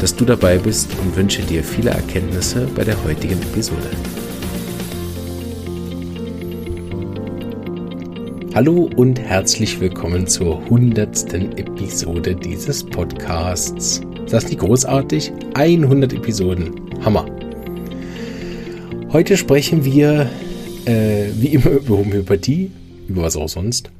dass 0.00 0.14
du 0.14 0.24
dabei 0.24 0.58
bist 0.58 0.90
und 1.00 1.16
wünsche 1.16 1.42
dir 1.42 1.62
viele 1.62 1.90
Erkenntnisse 1.90 2.68
bei 2.74 2.84
der 2.84 3.02
heutigen 3.04 3.40
Episode. 3.42 3.90
Hallo 8.54 8.88
und 8.96 9.18
herzlich 9.18 9.80
willkommen 9.80 10.26
zur 10.26 10.64
hundertsten 10.68 11.56
Episode 11.58 12.36
dieses 12.36 12.84
Podcasts. 12.84 14.00
Ist 14.24 14.32
das 14.32 14.48
nicht 14.48 14.60
großartig? 14.60 15.32
100 15.54 16.12
Episoden. 16.12 16.70
Hammer. 17.04 17.26
Heute 19.12 19.36
sprechen 19.36 19.84
wir 19.84 20.30
äh, 20.86 21.26
wie 21.34 21.48
immer 21.48 21.70
über 21.70 21.98
Homöopathie, 21.98 22.70
über 23.08 23.22
was 23.22 23.36
auch 23.36 23.48
sonst. 23.48 23.90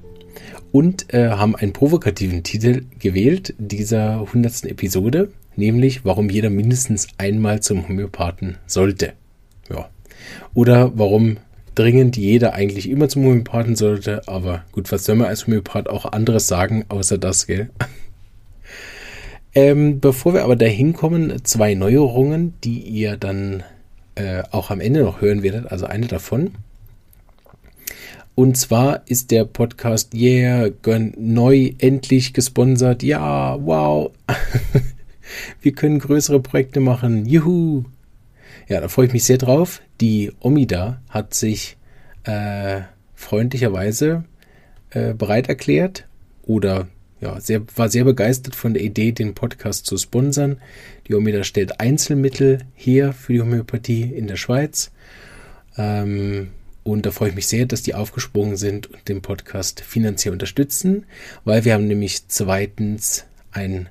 Und 0.72 1.12
äh, 1.12 1.30
haben 1.30 1.56
einen 1.56 1.72
provokativen 1.72 2.42
Titel 2.42 2.84
gewählt 2.98 3.54
dieser 3.58 4.32
hundertsten 4.32 4.70
Episode 4.70 5.30
nämlich 5.56 6.04
warum 6.04 6.30
jeder 6.30 6.50
mindestens 6.50 7.08
einmal 7.18 7.60
zum 7.60 7.88
Homöopathen 7.88 8.58
sollte. 8.66 9.12
Ja. 9.70 9.88
Oder 10.54 10.92
warum 10.94 11.38
dringend 11.74 12.16
jeder 12.16 12.54
eigentlich 12.54 12.88
immer 12.88 13.08
zum 13.08 13.24
Homöopathen 13.24 13.76
sollte, 13.76 14.22
aber 14.26 14.64
gut, 14.72 14.90
was 14.92 15.04
soll 15.04 15.16
man 15.16 15.28
als 15.28 15.46
Homöopath 15.46 15.88
auch 15.88 16.04
anderes 16.06 16.46
sagen, 16.48 16.84
außer 16.88 17.18
das, 17.18 17.46
gell? 17.46 17.70
ähm, 19.54 20.00
bevor 20.00 20.34
wir 20.34 20.44
aber 20.44 20.56
dahin 20.56 20.92
kommen, 20.92 21.44
zwei 21.44 21.74
Neuerungen, 21.74 22.54
die 22.62 22.78
ihr 22.78 23.16
dann 23.16 23.62
äh, 24.14 24.42
auch 24.50 24.70
am 24.70 24.80
Ende 24.80 25.02
noch 25.02 25.20
hören 25.20 25.42
werdet, 25.42 25.70
also 25.70 25.86
eine 25.86 26.06
davon. 26.06 26.52
Und 28.36 28.56
zwar 28.56 29.02
ist 29.06 29.30
der 29.30 29.44
Podcast 29.44 30.12
Yeah 30.12 30.70
neu 31.16 31.72
endlich 31.78 32.32
gesponsert. 32.32 33.02
Ja, 33.04 33.56
wow. 33.64 34.10
Wir 35.60 35.72
können 35.72 35.98
größere 35.98 36.40
Projekte 36.40 36.80
machen. 36.80 37.26
Juhu! 37.26 37.84
Ja, 38.68 38.80
da 38.80 38.88
freue 38.88 39.06
ich 39.06 39.12
mich 39.12 39.24
sehr 39.24 39.38
drauf. 39.38 39.82
Die 40.00 40.32
Omida 40.40 41.02
hat 41.08 41.34
sich 41.34 41.76
äh, 42.24 42.82
freundlicherweise 43.14 44.24
äh, 44.90 45.14
bereit 45.14 45.48
erklärt 45.48 46.06
oder 46.42 46.88
ja, 47.20 47.40
sehr, 47.40 47.62
war 47.76 47.88
sehr 47.88 48.04
begeistert 48.04 48.54
von 48.54 48.74
der 48.74 48.82
Idee, 48.82 49.12
den 49.12 49.34
Podcast 49.34 49.86
zu 49.86 49.96
sponsern. 49.96 50.58
Die 51.08 51.14
Omida 51.14 51.44
stellt 51.44 51.80
Einzelmittel 51.80 52.60
her 52.74 53.12
für 53.12 53.32
die 53.32 53.40
Homöopathie 53.40 54.02
in 54.02 54.26
der 54.26 54.36
Schweiz. 54.36 54.90
Ähm, 55.76 56.50
und 56.82 57.06
da 57.06 57.10
freue 57.10 57.30
ich 57.30 57.34
mich 57.34 57.46
sehr, 57.46 57.64
dass 57.64 57.82
die 57.82 57.94
aufgesprungen 57.94 58.56
sind 58.56 58.88
und 58.88 59.08
den 59.08 59.22
Podcast 59.22 59.80
finanziell 59.80 60.32
unterstützen, 60.32 61.06
weil 61.44 61.64
wir 61.64 61.72
haben 61.72 61.86
nämlich 61.86 62.28
zweitens 62.28 63.24
ein 63.52 63.88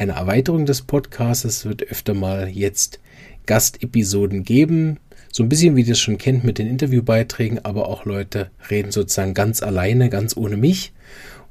eine 0.00 0.12
Erweiterung 0.12 0.64
des 0.64 0.80
Podcasts. 0.82 1.44
Es 1.44 1.64
wird 1.66 1.82
öfter 1.82 2.14
mal 2.14 2.48
jetzt 2.48 3.00
Gastepisoden 3.44 4.44
geben. 4.44 4.98
So 5.30 5.42
ein 5.42 5.50
bisschen 5.50 5.76
wie 5.76 5.82
ihr 5.82 5.88
das 5.88 6.00
schon 6.00 6.16
kennt 6.16 6.42
mit 6.42 6.56
den 6.58 6.66
Interviewbeiträgen, 6.66 7.62
aber 7.64 7.86
auch 7.88 8.06
Leute 8.06 8.50
reden 8.70 8.92
sozusagen 8.92 9.34
ganz 9.34 9.62
alleine, 9.62 10.08
ganz 10.08 10.34
ohne 10.36 10.56
mich 10.56 10.94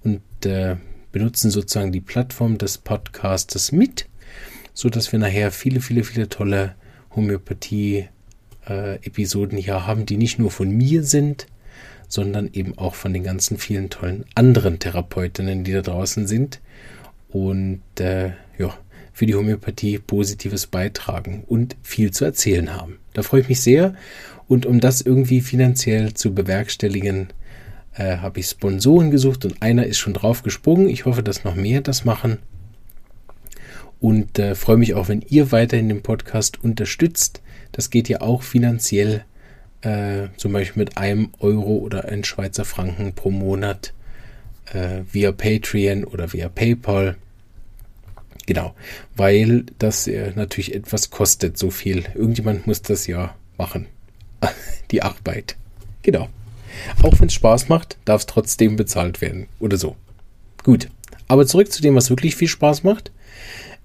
und 0.03 0.21
äh, 0.45 0.77
benutzen 1.11 1.51
sozusagen 1.51 1.91
die 1.91 2.01
Plattform 2.01 2.57
des 2.57 2.79
Podcastes 2.79 3.71
mit, 3.71 4.07
so 4.73 4.89
dass 4.89 5.11
wir 5.11 5.19
nachher 5.19 5.51
viele, 5.51 5.79
viele, 5.79 6.03
viele 6.03 6.27
tolle 6.27 6.73
Homöopathie-Episoden 7.15 9.59
äh, 9.59 9.61
hier 9.61 9.85
haben, 9.85 10.07
die 10.07 10.17
nicht 10.17 10.39
nur 10.39 10.49
von 10.49 10.71
mir 10.71 11.03
sind, 11.03 11.45
sondern 12.07 12.49
eben 12.51 12.79
auch 12.79 12.95
von 12.95 13.13
den 13.13 13.23
ganzen 13.23 13.59
vielen 13.59 13.91
tollen 13.91 14.25
anderen 14.33 14.79
Therapeutinnen, 14.79 15.63
die 15.63 15.73
da 15.73 15.83
draußen 15.83 16.25
sind 16.25 16.59
und 17.29 17.81
äh, 17.99 18.31
ja, 18.57 18.77
für 19.13 19.25
die 19.25 19.35
Homöopathie 19.35 19.99
Positives 19.99 20.67
beitragen 20.67 21.43
und 21.47 21.75
viel 21.81 22.11
zu 22.11 22.25
erzählen 22.25 22.73
haben. 22.73 22.99
Da 23.13 23.21
freue 23.21 23.41
ich 23.41 23.49
mich 23.49 23.61
sehr. 23.61 23.93
Und 24.47 24.65
um 24.65 24.79
das 24.79 25.01
irgendwie 25.01 25.41
finanziell 25.41 26.13
zu 26.13 26.33
bewerkstelligen, 26.33 27.27
äh, 27.93 28.17
habe 28.17 28.39
ich 28.39 28.47
Sponsoren 28.47 29.11
gesucht 29.11 29.45
und 29.45 29.61
einer 29.61 29.85
ist 29.85 29.97
schon 29.97 30.13
drauf 30.13 30.41
gesprungen. 30.41 30.89
Ich 30.89 31.05
hoffe, 31.05 31.21
dass 31.21 31.43
noch 31.43 31.55
mehr 31.55 31.81
das 31.81 32.05
machen. 32.05 32.39
Und 33.99 34.39
äh, 34.39 34.55
freue 34.55 34.77
mich 34.77 34.93
auch, 34.93 35.09
wenn 35.09 35.21
ihr 35.21 35.51
weiterhin 35.51 35.89
den 35.89 36.01
Podcast 36.01 36.63
unterstützt. 36.63 37.41
Das 37.73 37.89
geht 37.89 38.07
ja 38.09 38.21
auch 38.21 38.41
finanziell, 38.41 39.25
äh, 39.81 40.29
zum 40.37 40.53
Beispiel 40.53 40.83
mit 40.83 40.97
einem 40.97 41.29
Euro 41.39 41.75
oder 41.75 42.05
ein 42.05 42.23
Schweizer 42.23 42.65
Franken 42.65 43.13
pro 43.13 43.29
Monat 43.29 43.93
äh, 44.73 45.01
via 45.11 45.31
Patreon 45.31 46.03
oder 46.03 46.31
via 46.31 46.49
PayPal. 46.49 47.15
Genau, 48.45 48.73
weil 49.15 49.65
das 49.77 50.07
äh, 50.07 50.31
natürlich 50.35 50.73
etwas 50.73 51.11
kostet, 51.11 51.57
so 51.57 51.69
viel. 51.69 52.05
Irgendjemand 52.15 52.65
muss 52.65 52.81
das 52.81 53.05
ja 53.07 53.35
machen. 53.57 53.87
Die 54.91 55.03
Arbeit. 55.03 55.55
Genau. 56.01 56.29
Auch 57.03 57.19
wenn 57.19 57.27
es 57.27 57.33
Spaß 57.33 57.69
macht, 57.69 57.97
darf 58.05 58.21
es 58.21 58.25
trotzdem 58.25 58.75
bezahlt 58.75 59.21
werden. 59.21 59.47
Oder 59.59 59.77
so. 59.77 59.95
Gut. 60.63 60.89
Aber 61.27 61.45
zurück 61.45 61.71
zu 61.71 61.81
dem, 61.81 61.95
was 61.95 62.09
wirklich 62.09 62.35
viel 62.35 62.47
Spaß 62.47 62.83
macht. 62.83 63.11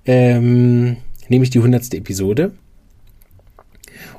Ähm, 0.07 0.97
nämlich 1.29 1.51
die 1.51 1.61
hundertste 1.61 1.97
Episode. 1.97 2.53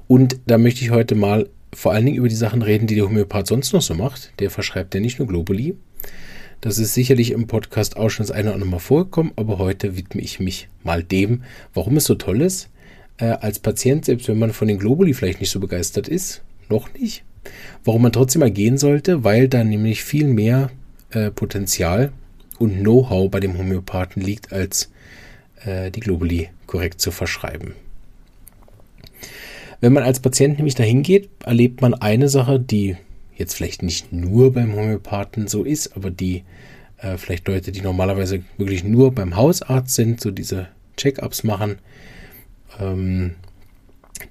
Und 0.08 0.38
da 0.46 0.58
möchte 0.58 0.84
ich 0.84 0.92
heute 0.92 1.16
mal 1.16 1.50
vor 1.74 1.92
allen 1.92 2.06
Dingen 2.06 2.18
über 2.18 2.30
die 2.30 2.36
Sachen 2.36 2.62
reden, 2.62 2.88
die 2.88 2.96
der 2.96 3.06
Homöopath 3.06 3.48
sonst 3.48 3.74
noch 3.74 3.82
so 3.82 3.96
macht. 3.96 4.32
Der 4.40 4.50
verschreibt 4.50 4.94
ja 4.94 5.02
nicht 5.02 5.20
nur 5.20 5.28
Globuli, 5.28 5.76
das 6.66 6.80
ist 6.80 6.96
sicherlich 6.96 7.30
im 7.30 7.46
Podcast 7.46 7.96
auch 7.96 8.10
schon 8.10 8.26
das 8.26 8.36
eine 8.36 8.48
oder 8.48 8.56
andere 8.56 8.72
Mal 8.72 8.80
vorgekommen, 8.80 9.34
aber 9.36 9.60
heute 9.60 9.98
widme 9.98 10.20
ich 10.20 10.40
mich 10.40 10.68
mal 10.84 11.04
dem, 11.04 11.44
warum 11.76 11.98
es 11.98 12.06
so 12.06 12.16
toll 12.16 12.42
ist, 12.42 12.70
äh, 13.18 13.26
als 13.26 13.60
Patient, 13.60 14.04
selbst 14.04 14.28
wenn 14.28 14.40
man 14.40 14.52
von 14.52 14.68
den 14.68 14.80
Globuli 14.80 15.14
vielleicht 15.14 15.42
nicht 15.42 15.52
so 15.52 15.60
begeistert 15.60 16.08
ist, 16.08 16.42
noch 16.68 16.92
nicht, 16.96 17.24
warum 17.84 18.02
man 18.02 18.12
trotzdem 18.12 18.40
mal 18.40 18.50
gehen 18.50 18.80
sollte, 18.80 19.24
weil 19.24 19.48
da 19.48 19.64
nämlich 19.64 20.04
viel 20.04 20.26
mehr 20.26 20.72
äh, 21.12 21.30
Potenzial 21.30 22.12
und 22.58 22.80
Know-how 22.80 23.30
bei 23.30 23.40
dem 23.40 23.60
Homöopathen 23.60 24.24
liegt, 24.24 24.52
als 24.52 24.90
äh, 25.66 25.92
die 25.92 26.00
Globuli 26.00 26.50
korrekt 26.66 27.00
zu 27.00 27.12
verschreiben. 27.12 27.74
Wenn 29.82 29.94
man 29.94 30.02
als 30.02 30.20
Patient 30.20 30.58
nämlich 30.58 30.74
dahin 30.74 31.04
geht, 31.04 31.30
erlebt 31.46 31.82
man 31.82 31.94
eine 31.94 32.28
Sache, 32.28 32.60
die 32.60 32.98
jetzt 33.36 33.56
vielleicht 33.56 33.84
nicht 33.84 34.12
nur 34.12 34.54
beim 34.54 34.76
Homöopathen 34.76 35.48
so 35.48 35.64
ist, 35.64 35.96
aber 35.96 36.10
die 36.10 36.44
äh, 36.98 37.18
vielleicht 37.18 37.48
Leute, 37.48 37.72
die 37.72 37.82
normalerweise 37.82 38.44
wirklich 38.58 38.84
nur 38.84 39.14
beim 39.14 39.36
Hausarzt 39.36 39.96
sind, 39.96 40.22
so 40.22 40.32
diese 40.32 40.68
Check-ups 40.98 41.44
machen, 41.44 41.78
ähm, 42.80 43.36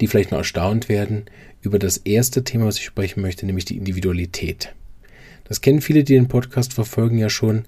die 0.00 0.06
vielleicht 0.06 0.30
noch 0.30 0.38
erstaunt 0.38 0.88
werden 0.88 1.24
über 1.60 1.78
das 1.78 1.98
erste 1.98 2.44
Thema, 2.44 2.66
was 2.66 2.78
ich 2.78 2.84
sprechen 2.84 3.20
möchte, 3.20 3.46
nämlich 3.46 3.64
die 3.64 3.76
Individualität. 3.76 4.74
Das 5.44 5.60
kennen 5.60 5.80
viele, 5.80 6.04
die 6.04 6.14
den 6.14 6.28
Podcast 6.28 6.72
verfolgen, 6.72 7.18
ja 7.18 7.28
schon 7.28 7.66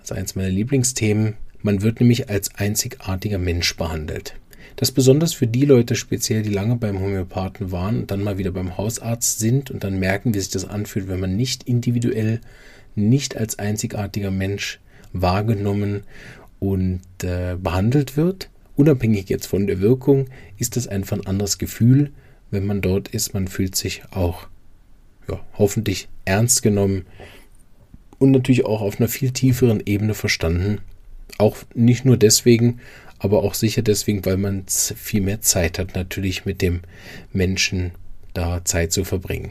als 0.00 0.12
eines 0.12 0.34
meiner 0.34 0.50
Lieblingsthemen. 0.50 1.34
Man 1.60 1.82
wird 1.82 2.00
nämlich 2.00 2.28
als 2.28 2.54
einzigartiger 2.54 3.38
Mensch 3.38 3.76
behandelt. 3.76 4.34
Das 4.76 4.90
ist 4.90 4.94
besonders 4.94 5.32
für 5.34 5.46
die 5.46 5.64
Leute 5.64 5.94
speziell, 5.94 6.42
die 6.42 6.50
lange 6.50 6.76
beim 6.76 7.00
Homöopathen 7.00 7.72
waren 7.72 8.00
und 8.00 8.10
dann 8.10 8.22
mal 8.22 8.38
wieder 8.38 8.52
beim 8.52 8.76
Hausarzt 8.76 9.38
sind 9.38 9.70
und 9.70 9.84
dann 9.84 9.98
merken, 9.98 10.34
wie 10.34 10.40
sich 10.40 10.50
das 10.50 10.64
anfühlt, 10.64 11.08
wenn 11.08 11.20
man 11.20 11.36
nicht 11.36 11.64
individuell, 11.64 12.40
nicht 12.94 13.36
als 13.36 13.58
einzigartiger 13.58 14.30
Mensch 14.30 14.80
wahrgenommen 15.12 16.02
und 16.58 17.02
äh, 17.22 17.56
behandelt 17.56 18.16
wird. 18.16 18.50
Unabhängig 18.76 19.28
jetzt 19.28 19.46
von 19.46 19.66
der 19.66 19.80
Wirkung 19.80 20.28
ist 20.56 20.76
das 20.76 20.88
einfach 20.88 21.16
ein 21.18 21.26
anderes 21.26 21.58
Gefühl, 21.58 22.10
wenn 22.50 22.66
man 22.66 22.80
dort 22.80 23.08
ist. 23.08 23.34
Man 23.34 23.48
fühlt 23.48 23.76
sich 23.76 24.02
auch 24.10 24.46
ja, 25.28 25.40
hoffentlich 25.54 26.08
ernst 26.24 26.62
genommen 26.62 27.04
und 28.18 28.30
natürlich 28.30 28.64
auch 28.64 28.80
auf 28.80 28.98
einer 28.98 29.08
viel 29.08 29.32
tieferen 29.32 29.82
Ebene 29.84 30.14
verstanden. 30.14 30.80
Auch 31.42 31.56
nicht 31.74 32.04
nur 32.04 32.16
deswegen, 32.16 32.78
aber 33.18 33.42
auch 33.42 33.54
sicher 33.54 33.82
deswegen, 33.82 34.24
weil 34.24 34.36
man 34.36 34.64
viel 34.68 35.22
mehr 35.22 35.40
Zeit 35.40 35.80
hat, 35.80 35.96
natürlich 35.96 36.44
mit 36.44 36.62
dem 36.62 36.82
Menschen 37.32 37.90
da 38.32 38.64
Zeit 38.64 38.92
zu 38.92 39.02
verbringen. 39.02 39.50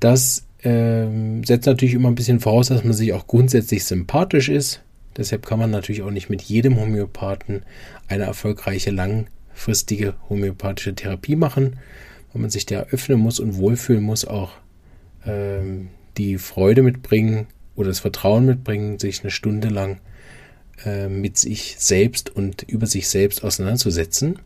Das 0.00 0.46
ähm, 0.62 1.44
setzt 1.44 1.66
natürlich 1.66 1.94
immer 1.94 2.08
ein 2.08 2.14
bisschen 2.14 2.40
voraus, 2.40 2.68
dass 2.68 2.84
man 2.84 2.94
sich 2.94 3.12
auch 3.12 3.26
grundsätzlich 3.26 3.84
sympathisch 3.84 4.48
ist. 4.48 4.82
Deshalb 5.16 5.44
kann 5.44 5.58
man 5.58 5.70
natürlich 5.70 6.02
auch 6.02 6.10
nicht 6.10 6.30
mit 6.30 6.40
jedem 6.42 6.80
Homöopathen 6.80 7.64
eine 8.06 8.24
erfolgreiche 8.24 8.90
langfristige 8.90 10.14
homöopathische 10.30 10.94
Therapie 10.94 11.36
machen. 11.36 11.76
weil 12.32 12.40
man 12.40 12.50
sich 12.50 12.64
der 12.66 12.86
öffnen 12.86 13.18
muss 13.18 13.40
und 13.40 13.56
wohlfühlen 13.56 14.02
muss, 14.02 14.24
auch 14.24 14.52
ähm, 15.26 15.88
die 16.16 16.38
Freude 16.38 16.82
mitbringen 16.82 17.46
oder 17.76 17.88
das 17.88 18.00
Vertrauen 18.00 18.46
mitbringen, 18.46 18.98
sich 18.98 19.22
eine 19.22 19.30
Stunde 19.30 19.68
lang 19.68 20.00
äh, 20.84 21.08
mit 21.08 21.38
sich 21.38 21.76
selbst 21.78 22.34
und 22.34 22.62
über 22.62 22.86
sich 22.86 23.08
selbst 23.08 23.44
auseinanderzusetzen. 23.44 24.38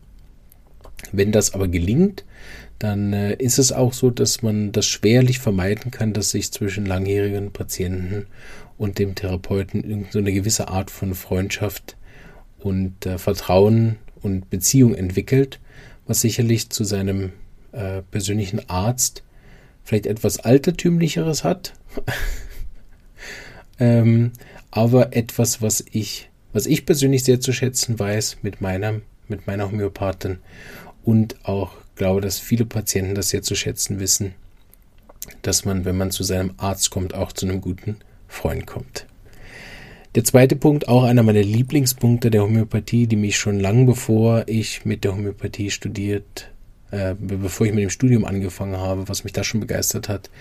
Wenn 1.11 1.31
das 1.31 1.53
aber 1.53 1.67
gelingt, 1.67 2.23
dann 2.79 3.13
äh, 3.13 3.33
ist 3.35 3.59
es 3.59 3.71
auch 3.71 3.93
so, 3.93 4.09
dass 4.09 4.41
man 4.41 4.71
das 4.71 4.85
schwerlich 4.85 5.39
vermeiden 5.39 5.91
kann, 5.91 6.13
dass 6.13 6.31
sich 6.31 6.51
zwischen 6.51 6.85
langjährigen 6.85 7.51
Patienten 7.51 8.25
und 8.77 8.99
dem 8.99 9.15
Therapeuten 9.15 10.05
so 10.09 10.19
eine 10.19 10.33
gewisse 10.33 10.67
Art 10.67 10.91
von 10.91 11.13
Freundschaft 11.13 11.95
und 12.59 13.05
äh, 13.05 13.17
Vertrauen 13.17 13.97
und 14.21 14.49
Beziehung 14.49 14.95
entwickelt, 14.95 15.59
was 16.07 16.21
sicherlich 16.21 16.69
zu 16.69 16.83
seinem 16.83 17.31
äh, 17.71 18.01
persönlichen 18.01 18.69
Arzt 18.69 19.23
vielleicht 19.83 20.05
etwas 20.05 20.39
Altertümlicheres 20.39 21.43
hat, 21.43 21.73
ähm, 23.79 24.31
aber 24.75 25.15
etwas, 25.15 25.61
was 25.61 25.85
ich, 25.91 26.31
was 26.51 26.65
ich 26.65 26.87
persönlich 26.87 27.23
sehr 27.23 27.39
zu 27.39 27.53
schätzen 27.53 27.99
weiß 27.99 28.37
mit 28.41 28.59
meiner, 28.59 29.01
mit 29.27 29.45
meiner 29.45 29.69
Homöopathin 29.69 30.39
und 31.03 31.35
auch 31.45 31.73
glaube, 31.95 32.21
dass 32.21 32.39
viele 32.39 32.65
Patienten 32.65 33.13
das 33.13 33.29
sehr 33.29 33.43
zu 33.43 33.53
schätzen 33.53 33.99
wissen, 33.99 34.33
dass 35.43 35.63
man, 35.63 35.85
wenn 35.85 35.95
man 35.95 36.09
zu 36.09 36.23
seinem 36.23 36.55
Arzt 36.57 36.89
kommt, 36.89 37.13
auch 37.13 37.33
zu 37.33 37.45
einem 37.45 37.61
guten 37.61 37.97
Freund 38.27 38.65
kommt. 38.65 39.05
Der 40.15 40.23
zweite 40.23 40.55
Punkt, 40.55 40.87
auch 40.87 41.03
einer 41.03 41.21
meiner 41.21 41.43
Lieblingspunkte 41.43 42.31
der 42.31 42.41
Homöopathie, 42.41 43.05
die 43.05 43.15
mich 43.15 43.37
schon 43.37 43.59
lange 43.59 43.85
bevor 43.85 44.47
ich 44.47 44.85
mit 44.85 45.03
der 45.03 45.13
Homöopathie 45.13 45.69
studiert, 45.69 46.49
äh, 46.89 47.13
bevor 47.19 47.67
ich 47.67 47.73
mit 47.73 47.83
dem 47.83 47.91
Studium 47.91 48.25
angefangen 48.25 48.77
habe, 48.77 49.07
was 49.07 49.23
mich 49.23 49.33
da 49.33 49.43
schon 49.43 49.59
begeistert 49.59 50.09
hat, 50.09 50.31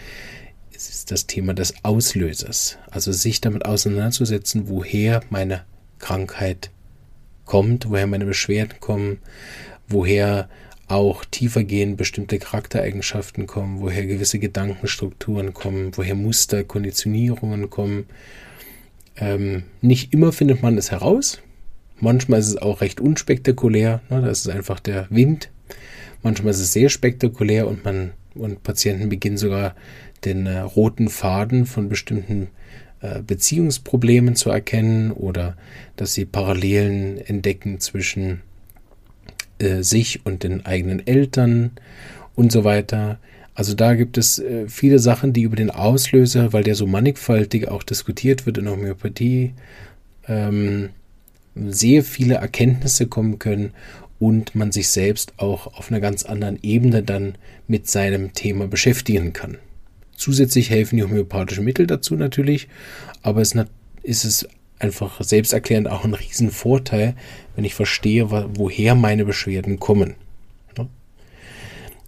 ist 0.89 1.11
das 1.11 1.27
Thema 1.27 1.55
des 1.55 1.75
Auslösers. 1.85 2.79
Also 2.91 3.13
sich 3.13 3.41
damit 3.41 3.65
auseinanderzusetzen, 3.65 4.69
woher 4.69 5.23
meine 5.31 5.65
Krankheit 5.99 6.71
kommt, 7.45 7.89
woher 7.91 8.07
meine 8.07 8.25
Beschwerden 8.25 8.81
kommen, 8.81 9.19
woher 9.89 10.49
auch 10.89 11.25
tiefergehend 11.25 11.97
bestimmte 11.97 12.39
Charaktereigenschaften 12.39 13.47
kommen, 13.47 13.81
woher 13.81 14.07
gewisse 14.07 14.39
Gedankenstrukturen 14.39 15.55
kommen, 15.55 15.93
woher 15.97 16.15
Muster, 16.15 16.65
Konditionierungen 16.65 17.71
kommen. 17.71 18.07
Ähm, 19.17 19.65
nicht 19.81 20.13
immer 20.13 20.33
findet 20.33 20.63
man 20.63 20.77
es 20.77 20.91
heraus. 20.91 21.41
Manchmal 21.99 22.41
ist 22.41 22.49
es 22.49 22.57
auch 22.57 22.81
recht 22.81 23.01
unspektakulär. 23.01 24.03
Ne? 24.11 24.21
Da 24.23 24.29
ist 24.29 24.47
es 24.47 24.49
einfach 24.49 24.81
der 24.81 25.07
Wind. 25.09 25.51
Manchmal 26.23 26.51
ist 26.51 26.61
es 26.61 26.73
sehr 26.73 26.89
spektakulär 26.89 27.69
und 27.69 27.85
man 27.85 28.13
und 28.35 28.63
Patienten 28.63 29.09
beginnen 29.09 29.37
sogar 29.37 29.75
den 30.25 30.47
äh, 30.47 30.61
roten 30.61 31.09
Faden 31.09 31.67
von 31.67 31.89
bestimmten 31.89 32.49
äh, 33.01 33.21
Beziehungsproblemen 33.23 34.37
zu 34.37 34.51
erkennen 34.51 35.11
oder 35.11 35.57
dass 35.97 36.15
sie 36.15 36.25
Parallelen 36.25 37.19
entdecken 37.19 37.81
zwischen 37.81 38.43
äh, 39.59 39.83
sich 39.83 40.25
und 40.25 40.43
den 40.43 40.65
eigenen 40.65 41.07
Eltern 41.07 41.73
und 42.35 42.53
so 42.53 42.65
weiter. 42.65 43.19
Also 43.55 43.75
da 43.75 43.95
gibt 43.95 44.19
es 44.19 44.39
äh, 44.39 44.69
viele 44.69 44.99
Sachen, 44.99 45.33
die 45.33 45.43
über 45.43 45.57
den 45.57 45.71
Auslöser, 45.71 46.53
weil 46.53 46.65
der 46.65 46.75
so 46.75 46.87
mannigfaltig 46.87 47.69
auch 47.69 47.83
diskutiert 47.83 48.47
wird 48.47 48.59
in 48.59 48.69
Homöopathie, 48.69 49.53
ähm, 50.29 50.91
sehr 51.55 52.03
viele 52.03 52.37
Erkenntnisse 52.37 53.07
kommen 53.07 53.39
können 53.39 53.73
und 54.19 54.55
man 54.55 54.73
sich 54.73 54.89
selbst 54.89 55.35
auch 55.37 55.67
auf 55.67 55.91
einer 55.91 56.01
ganz 56.01 56.25
anderen 56.25 56.59
Ebene 56.63 57.03
dann 57.03 57.35
mit 57.67 57.89
seinem 57.89 58.33
Thema 58.33 58.69
beschäftigen 58.69 59.33
kann. 59.33 59.59
Zusätzlich 60.23 60.71
helfen 60.71 60.99
die 60.99 61.03
homöopathischen 61.03 61.65
Mittel 61.65 61.89
dazu 61.89 62.15
natürlich, 62.15 62.69
aber 63.23 63.41
es 63.41 63.57
ist 64.05 64.25
es 64.25 64.49
einfach 64.79 65.21
selbsterklärend 65.21 65.89
auch 65.89 66.05
ein 66.05 66.15
Riesenvorteil, 66.15 67.17
wenn 67.57 67.65
ich 67.65 67.75
verstehe, 67.75 68.31
woher 68.31 68.95
meine 68.95 69.25
Beschwerden 69.25 69.81
kommen. 69.81 70.15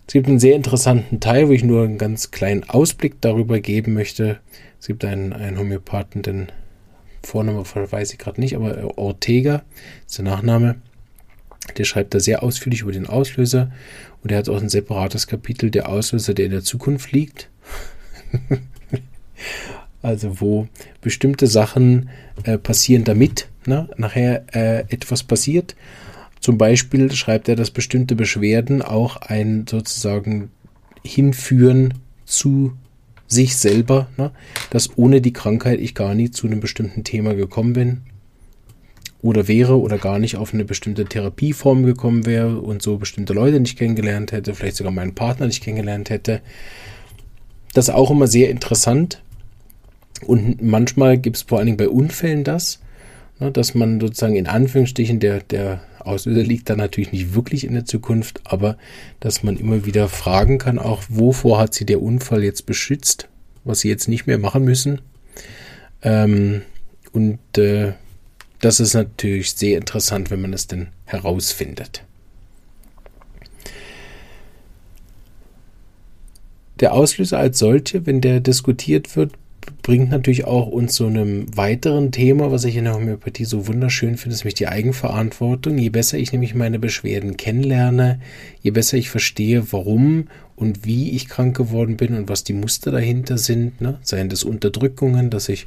Es 0.06 0.12
gibt 0.12 0.28
einen 0.28 0.38
sehr 0.38 0.54
interessanten 0.54 1.18
Teil, 1.18 1.48
wo 1.48 1.52
ich 1.52 1.64
nur 1.64 1.82
einen 1.82 1.98
ganz 1.98 2.30
kleinen 2.30 2.62
Ausblick 2.62 3.20
darüber 3.20 3.58
geben 3.58 3.94
möchte. 3.94 4.38
Es 4.78 4.86
gibt 4.86 5.04
einen, 5.04 5.32
einen 5.32 5.58
Homöopathen, 5.58 6.22
den 6.22 6.52
Vorname 7.24 7.64
weiß 7.64 8.12
ich 8.12 8.18
gerade 8.20 8.40
nicht, 8.40 8.54
aber 8.54 8.96
Ortega 8.96 9.64
ist 10.06 10.18
der 10.18 10.24
Nachname. 10.24 10.76
Der 11.76 11.84
schreibt 11.84 12.14
da 12.14 12.20
sehr 12.20 12.44
ausführlich 12.44 12.82
über 12.82 12.92
den 12.92 13.08
Auslöser 13.08 13.72
und 14.22 14.30
er 14.30 14.38
hat 14.38 14.48
auch 14.48 14.62
ein 14.62 14.68
separates 14.68 15.26
Kapitel, 15.26 15.72
der 15.72 15.88
Auslöser, 15.88 16.32
der 16.32 16.44
in 16.44 16.52
der 16.52 16.62
Zukunft 16.62 17.10
liegt. 17.10 17.48
also 20.02 20.40
wo 20.40 20.68
bestimmte 21.00 21.46
Sachen 21.46 22.10
äh, 22.44 22.58
passieren, 22.58 23.04
damit 23.04 23.48
ne, 23.66 23.88
nachher 23.96 24.44
äh, 24.54 24.80
etwas 24.88 25.22
passiert. 25.22 25.74
Zum 26.40 26.58
Beispiel 26.58 27.10
schreibt 27.12 27.48
er, 27.48 27.56
dass 27.56 27.70
bestimmte 27.70 28.14
Beschwerden 28.14 28.82
auch 28.82 29.16
ein 29.16 29.66
sozusagen 29.68 30.50
hinführen 31.02 31.94
zu 32.26 32.72
sich 33.26 33.56
selber, 33.56 34.08
ne, 34.16 34.30
dass 34.70 34.96
ohne 34.96 35.20
die 35.20 35.32
Krankheit 35.32 35.80
ich 35.80 35.94
gar 35.94 36.14
nie 36.14 36.30
zu 36.30 36.46
einem 36.46 36.60
bestimmten 36.60 37.04
Thema 37.04 37.34
gekommen 37.34 37.72
bin 37.72 38.02
oder 39.22 39.48
wäre 39.48 39.80
oder 39.80 39.96
gar 39.96 40.18
nicht 40.18 40.36
auf 40.36 40.52
eine 40.52 40.66
bestimmte 40.66 41.06
Therapieform 41.06 41.84
gekommen 41.84 42.26
wäre 42.26 42.60
und 42.60 42.82
so 42.82 42.98
bestimmte 42.98 43.32
Leute 43.32 43.58
nicht 43.58 43.78
kennengelernt 43.78 44.32
hätte, 44.32 44.54
vielleicht 44.54 44.76
sogar 44.76 44.92
meinen 44.92 45.14
Partner 45.14 45.46
nicht 45.46 45.62
kennengelernt 45.62 46.10
hätte. 46.10 46.42
Das 47.74 47.88
ist 47.88 47.94
auch 47.94 48.10
immer 48.10 48.26
sehr 48.26 48.50
interessant. 48.50 49.20
Und 50.22 50.62
manchmal 50.62 51.18
gibt 51.18 51.36
es 51.36 51.42
vor 51.42 51.58
allen 51.58 51.66
Dingen 51.66 51.76
bei 51.76 51.88
Unfällen 51.88 52.44
das, 52.44 52.80
ne, 53.40 53.50
dass 53.50 53.74
man 53.74 54.00
sozusagen 54.00 54.36
in 54.36 54.46
Anführungsstrichen, 54.46 55.20
der, 55.20 55.40
der 55.40 55.82
Auslöser 55.98 56.42
liegt 56.42 56.70
da 56.70 56.76
natürlich 56.76 57.12
nicht 57.12 57.34
wirklich 57.34 57.64
in 57.64 57.74
der 57.74 57.84
Zukunft, 57.84 58.40
aber 58.44 58.76
dass 59.20 59.42
man 59.42 59.56
immer 59.56 59.84
wieder 59.84 60.08
fragen 60.08 60.58
kann, 60.58 60.78
auch 60.78 61.02
wovor 61.08 61.58
hat 61.58 61.74
sie 61.74 61.84
der 61.84 62.00
Unfall 62.00 62.44
jetzt 62.44 62.66
beschützt, 62.66 63.28
was 63.64 63.80
sie 63.80 63.88
jetzt 63.88 64.08
nicht 64.08 64.26
mehr 64.26 64.38
machen 64.38 64.64
müssen. 64.64 65.00
Ähm, 66.02 66.62
und 67.12 67.38
äh, 67.58 67.92
das 68.60 68.80
ist 68.80 68.94
natürlich 68.94 69.52
sehr 69.54 69.78
interessant, 69.78 70.30
wenn 70.30 70.40
man 70.40 70.52
es 70.52 70.66
denn 70.66 70.88
herausfindet. 71.04 72.02
Der 76.80 76.92
Auslöser 76.92 77.38
als 77.38 77.58
solche, 77.58 78.06
wenn 78.06 78.20
der 78.20 78.40
diskutiert 78.40 79.16
wird, 79.16 79.32
bringt 79.82 80.10
natürlich 80.10 80.44
auch 80.44 80.66
uns 80.66 80.94
zu 80.94 81.06
einem 81.06 81.46
weiteren 81.56 82.10
Thema, 82.10 82.50
was 82.50 82.64
ich 82.64 82.76
in 82.76 82.84
der 82.84 82.94
Homöopathie 82.94 83.44
so 83.44 83.66
wunderschön 83.66 84.16
finde, 84.16 84.34
ist 84.34 84.40
nämlich 84.44 84.54
die 84.54 84.68
Eigenverantwortung. 84.68 85.78
Je 85.78 85.90
besser 85.90 86.18
ich 86.18 86.32
nämlich 86.32 86.54
meine 86.54 86.78
Beschwerden 86.78 87.36
kennenlerne, 87.36 88.20
je 88.60 88.70
besser 88.70 88.96
ich 88.96 89.10
verstehe, 89.10 89.72
warum 89.72 90.28
und 90.56 90.84
wie 90.84 91.10
ich 91.10 91.28
krank 91.28 91.56
geworden 91.56 91.96
bin 91.96 92.14
und 92.14 92.28
was 92.28 92.44
die 92.44 92.52
Muster 92.52 92.90
dahinter 92.90 93.38
sind, 93.38 93.80
ne? 93.80 93.98
seien 94.02 94.28
das 94.28 94.44
Unterdrückungen, 94.44 95.30
dass 95.30 95.48
ich 95.48 95.66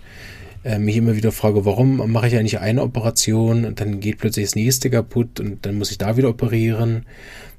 äh, 0.68 0.80
mich 0.80 0.98
immer 0.98 1.16
wieder 1.16 1.32
frage, 1.32 1.66
warum 1.66 2.12
mache 2.12 2.28
ich 2.28 2.36
eigentlich 2.36 2.60
eine 2.60 2.84
Operation 2.84 3.66
und 3.66 3.80
dann 3.80 4.00
geht 4.00 4.18
plötzlich 4.18 4.46
das 4.46 4.56
nächste 4.56 4.90
kaputt 4.90 5.40
und 5.40 5.66
dann 5.66 5.78
muss 5.78 5.92
ich 5.92 5.98
da 5.98 6.18
wieder 6.18 6.30
operieren 6.30 7.06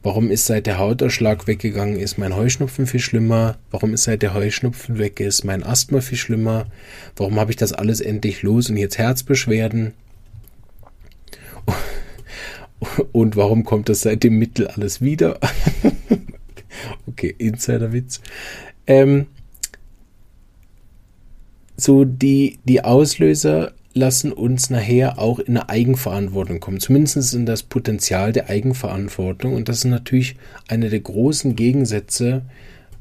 Warum 0.00 0.30
ist 0.30 0.46
seit 0.46 0.66
der 0.66 0.78
Hauterschlag 0.78 1.48
weggegangen 1.48 1.98
ist 1.98 2.18
mein 2.18 2.36
Heuschnupfen 2.36 2.86
viel 2.86 3.00
schlimmer? 3.00 3.58
Warum 3.72 3.94
ist 3.94 4.04
seit 4.04 4.22
der 4.22 4.32
Heuschnupfen 4.32 4.98
weg 4.98 5.18
ist 5.18 5.44
mein 5.44 5.64
Asthma 5.64 6.00
viel 6.00 6.16
schlimmer? 6.16 6.66
Warum 7.16 7.40
habe 7.40 7.50
ich 7.50 7.56
das 7.56 7.72
alles 7.72 8.00
endlich 8.00 8.42
los 8.42 8.70
und 8.70 8.76
jetzt 8.76 8.98
Herzbeschwerden? 8.98 9.94
Und 13.10 13.34
warum 13.34 13.64
kommt 13.64 13.88
das 13.88 14.02
seit 14.02 14.22
dem 14.22 14.38
Mittel 14.38 14.68
alles 14.68 15.00
wieder? 15.00 15.40
okay, 17.08 17.34
Insiderwitz. 17.36 18.20
Ähm, 18.86 19.26
so 21.78 22.04
die, 22.04 22.58
die 22.64 22.84
Auslöser 22.84 23.72
lassen 23.94 24.32
uns 24.32 24.68
nachher 24.68 25.18
auch 25.18 25.38
in 25.38 25.56
eine 25.56 25.68
Eigenverantwortung 25.68 26.60
kommen, 26.60 26.80
zumindest 26.80 27.34
in 27.34 27.46
das 27.46 27.62
Potenzial 27.62 28.32
der 28.32 28.48
Eigenverantwortung. 28.50 29.54
Und 29.54 29.68
das 29.68 29.78
ist 29.78 29.84
natürlich 29.84 30.36
einer 30.68 30.88
der 30.88 31.00
großen 31.00 31.56
Gegensätze 31.56 32.42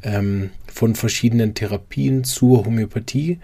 ähm, 0.04 0.52
von 0.68 0.96
verschiedenen 0.96 1.54
Therapien 1.54 2.24
zur 2.24 2.66
Homöopathie, 2.66 3.40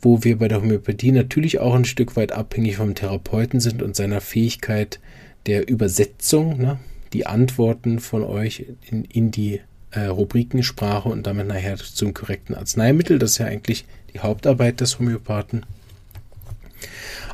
wo 0.00 0.24
wir 0.24 0.38
bei 0.38 0.48
der 0.48 0.62
Homöopathie 0.62 1.12
natürlich 1.12 1.60
auch 1.60 1.74
ein 1.74 1.84
Stück 1.84 2.16
weit 2.16 2.32
abhängig 2.32 2.76
vom 2.76 2.94
Therapeuten 2.94 3.60
sind 3.60 3.82
und 3.82 3.96
seiner 3.96 4.20
Fähigkeit 4.20 4.98
der 5.46 5.68
Übersetzung, 5.68 6.58
ne, 6.58 6.78
die 7.12 7.26
Antworten 7.26 7.98
von 7.98 8.22
euch 8.22 8.66
in, 8.90 9.04
in 9.04 9.30
die 9.30 9.60
äh, 9.90 10.04
Rubrikensprache 10.04 11.08
und 11.08 11.26
damit 11.26 11.48
nachher 11.48 11.76
zum 11.76 12.14
korrekten 12.14 12.54
Arzneimittel. 12.54 13.18
Das 13.18 13.38
ja 13.38 13.46
eigentlich 13.46 13.84
die 14.12 14.20
Hauptarbeit 14.20 14.80
des 14.80 14.98
Homöopathen 14.98 15.64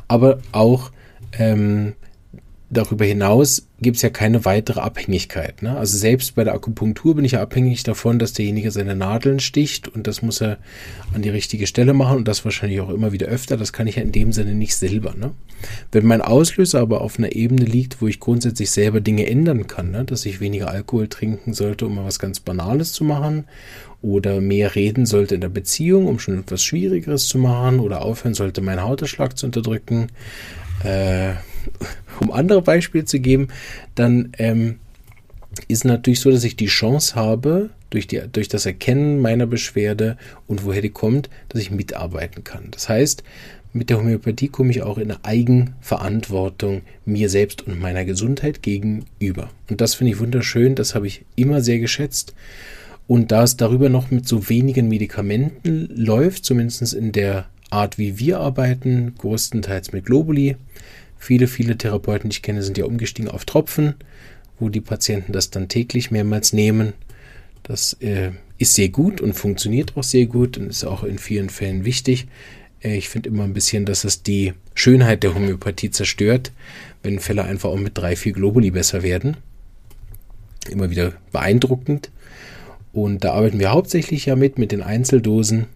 aber 0.07 0.39
auch 0.51 0.91
ähm, 1.37 1.93
darüber 2.69 3.05
hinaus 3.05 3.67
gibt 3.79 3.97
es 3.97 4.01
ja 4.01 4.09
keine 4.09 4.43
weitere 4.43 4.81
Abhängigkeit. 4.81 5.61
Ne? 5.61 5.77
Also 5.77 5.97
selbst 5.97 6.35
bei 6.35 6.43
der 6.43 6.53
Akupunktur 6.53 7.15
bin 7.15 7.23
ich 7.23 7.33
ja 7.33 7.41
abhängig 7.41 7.83
davon, 7.83 8.17
dass 8.19 8.33
derjenige 8.33 8.71
seine 8.71 8.95
Nadeln 8.95 9.39
sticht 9.39 9.87
und 9.87 10.07
das 10.07 10.21
muss 10.21 10.41
er 10.41 10.57
an 11.13 11.21
die 11.21 11.29
richtige 11.29 11.67
Stelle 11.67 11.93
machen 11.93 12.17
und 12.17 12.27
das 12.27 12.43
wahrscheinlich 12.43 12.81
auch 12.81 12.89
immer 12.89 13.11
wieder 13.11 13.27
öfter. 13.27 13.55
Das 13.55 13.71
kann 13.71 13.87
ich 13.87 13.95
ja 13.97 14.01
in 14.01 14.11
dem 14.11 14.33
Sinne 14.33 14.55
nicht 14.55 14.75
selber. 14.75 15.13
Ne? 15.15 15.31
Wenn 15.91 16.05
mein 16.05 16.21
Auslöser 16.21 16.81
aber 16.81 17.01
auf 17.01 17.19
einer 17.19 17.33
Ebene 17.33 17.63
liegt, 17.63 18.01
wo 18.01 18.07
ich 18.07 18.19
grundsätzlich 18.19 18.71
selber 18.71 18.99
Dinge 18.99 19.27
ändern 19.27 19.67
kann, 19.67 19.91
ne? 19.91 20.03
dass 20.03 20.25
ich 20.25 20.39
weniger 20.41 20.69
Alkohol 20.69 21.07
trinken 21.07 21.53
sollte, 21.53 21.85
um 21.85 21.95
mal 21.95 22.05
was 22.05 22.19
ganz 22.19 22.39
Banales 22.39 22.93
zu 22.93 23.03
machen 23.03 23.45
oder 24.01 24.41
mehr 24.41 24.75
reden 24.75 25.05
sollte 25.05 25.35
in 25.35 25.41
der 25.41 25.49
Beziehung, 25.49 26.07
um 26.07 26.19
schon 26.19 26.39
etwas 26.39 26.63
Schwierigeres 26.63 27.27
zu 27.27 27.37
machen 27.37 27.79
oder 27.79 28.01
aufhören 28.01 28.33
sollte, 28.33 28.61
meinen 28.61 28.83
Hauterschlag 28.83 29.37
zu 29.37 29.45
unterdrücken, 29.47 30.07
äh, 30.83 31.33
um 32.19 32.31
andere 32.31 32.61
Beispiele 32.61 33.05
zu 33.05 33.19
geben, 33.19 33.47
dann 33.95 34.31
ähm, 34.37 34.79
ist 35.67 35.85
natürlich 35.85 36.19
so, 36.19 36.31
dass 36.31 36.43
ich 36.43 36.55
die 36.55 36.67
Chance 36.67 37.15
habe, 37.15 37.71
durch, 37.89 38.07
die, 38.07 38.21
durch 38.31 38.47
das 38.47 38.65
Erkennen 38.65 39.21
meiner 39.21 39.45
Beschwerde 39.45 40.17
und 40.45 40.65
woher 40.65 40.81
die 40.81 40.89
kommt, 40.89 41.29
dass 41.49 41.61
ich 41.61 41.71
mitarbeiten 41.71 42.43
kann. 42.43 42.67
Das 42.71 42.89
heißt, 42.89 43.23
mit 43.73 43.89
der 43.89 43.97
Homöopathie 43.97 44.47
komme 44.47 44.71
ich 44.71 44.81
auch 44.81 44.97
in 44.97 45.11
eine 45.11 45.23
Eigenverantwortung 45.23 46.81
mir 47.05 47.29
selbst 47.29 47.67
und 47.67 47.79
meiner 47.79 48.05
Gesundheit 48.05 48.61
gegenüber. 48.61 49.49
Und 49.69 49.81
das 49.81 49.95
finde 49.95 50.13
ich 50.13 50.19
wunderschön, 50.19 50.75
das 50.75 50.95
habe 50.95 51.07
ich 51.07 51.25
immer 51.35 51.61
sehr 51.61 51.79
geschätzt. 51.79 52.33
Und 53.07 53.31
da 53.31 53.43
es 53.43 53.57
darüber 53.57 53.89
noch 53.89 54.11
mit 54.11 54.27
so 54.27 54.49
wenigen 54.49 54.89
Medikamenten 54.89 55.89
läuft, 55.95 56.45
zumindest 56.45 56.93
in 56.93 57.13
der 57.13 57.45
Art, 57.69 57.97
wie 57.97 58.19
wir 58.19 58.39
arbeiten, 58.39 59.15
größtenteils 59.17 59.93
mit 59.93 60.05
Globuli, 60.05 60.57
Viele, 61.17 61.47
viele 61.47 61.77
Therapeuten, 61.77 62.29
die 62.29 62.35
ich 62.35 62.41
kenne, 62.41 62.61
sind 62.61 62.77
ja 62.77 62.85
umgestiegen 62.85 63.29
auf 63.29 63.45
Tropfen, 63.45 63.95
wo 64.59 64.69
die 64.69 64.81
Patienten 64.81 65.33
das 65.33 65.49
dann 65.49 65.67
täglich 65.67 66.11
mehrmals 66.11 66.53
nehmen. 66.53 66.93
Das 67.63 67.93
äh, 68.01 68.31
ist 68.57 68.75
sehr 68.75 68.89
gut 68.89 69.19
und 69.19 69.33
funktioniert 69.33 69.97
auch 69.97 70.03
sehr 70.03 70.25
gut 70.25 70.57
und 70.57 70.69
ist 70.69 70.85
auch 70.85 71.03
in 71.03 71.17
vielen 71.17 71.49
Fällen 71.49 71.85
wichtig. 71.85 72.27
Äh, 72.81 72.97
ich 72.97 73.09
finde 73.09 73.29
immer 73.29 73.43
ein 73.43 73.53
bisschen, 73.53 73.85
dass 73.85 74.03
es 74.03 74.23
die 74.23 74.53
Schönheit 74.73 75.23
der 75.23 75.33
Homöopathie 75.33 75.91
zerstört, 75.91 76.51
wenn 77.03 77.19
Fälle 77.19 77.43
einfach 77.43 77.69
auch 77.69 77.79
mit 77.79 77.97
drei, 77.97 78.15
vier 78.15 78.33
Globuli 78.33 78.71
besser 78.71 79.03
werden. 79.03 79.37
Immer 80.69 80.89
wieder 80.91 81.13
beeindruckend. 81.31 82.11
Und 82.93 83.23
da 83.23 83.33
arbeiten 83.33 83.59
wir 83.59 83.71
hauptsächlich 83.71 84.25
ja 84.25 84.35
mit, 84.35 84.57
mit 84.57 84.71
den 84.71 84.81
Einzeldosen. 84.81 85.67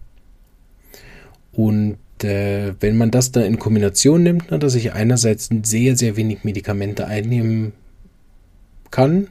Und 1.52 1.98
äh, 2.22 2.74
wenn 2.80 2.96
man 2.96 3.10
das 3.10 3.32
dann 3.32 3.44
in 3.44 3.58
Kombination 3.58 4.22
nimmt, 4.22 4.50
ne, 4.50 4.58
dass 4.58 4.74
ich 4.74 4.92
einerseits 4.92 5.50
sehr, 5.62 5.96
sehr 5.96 6.16
wenig 6.16 6.44
Medikamente 6.44 7.06
einnehmen 7.06 7.72
kann, 8.90 9.28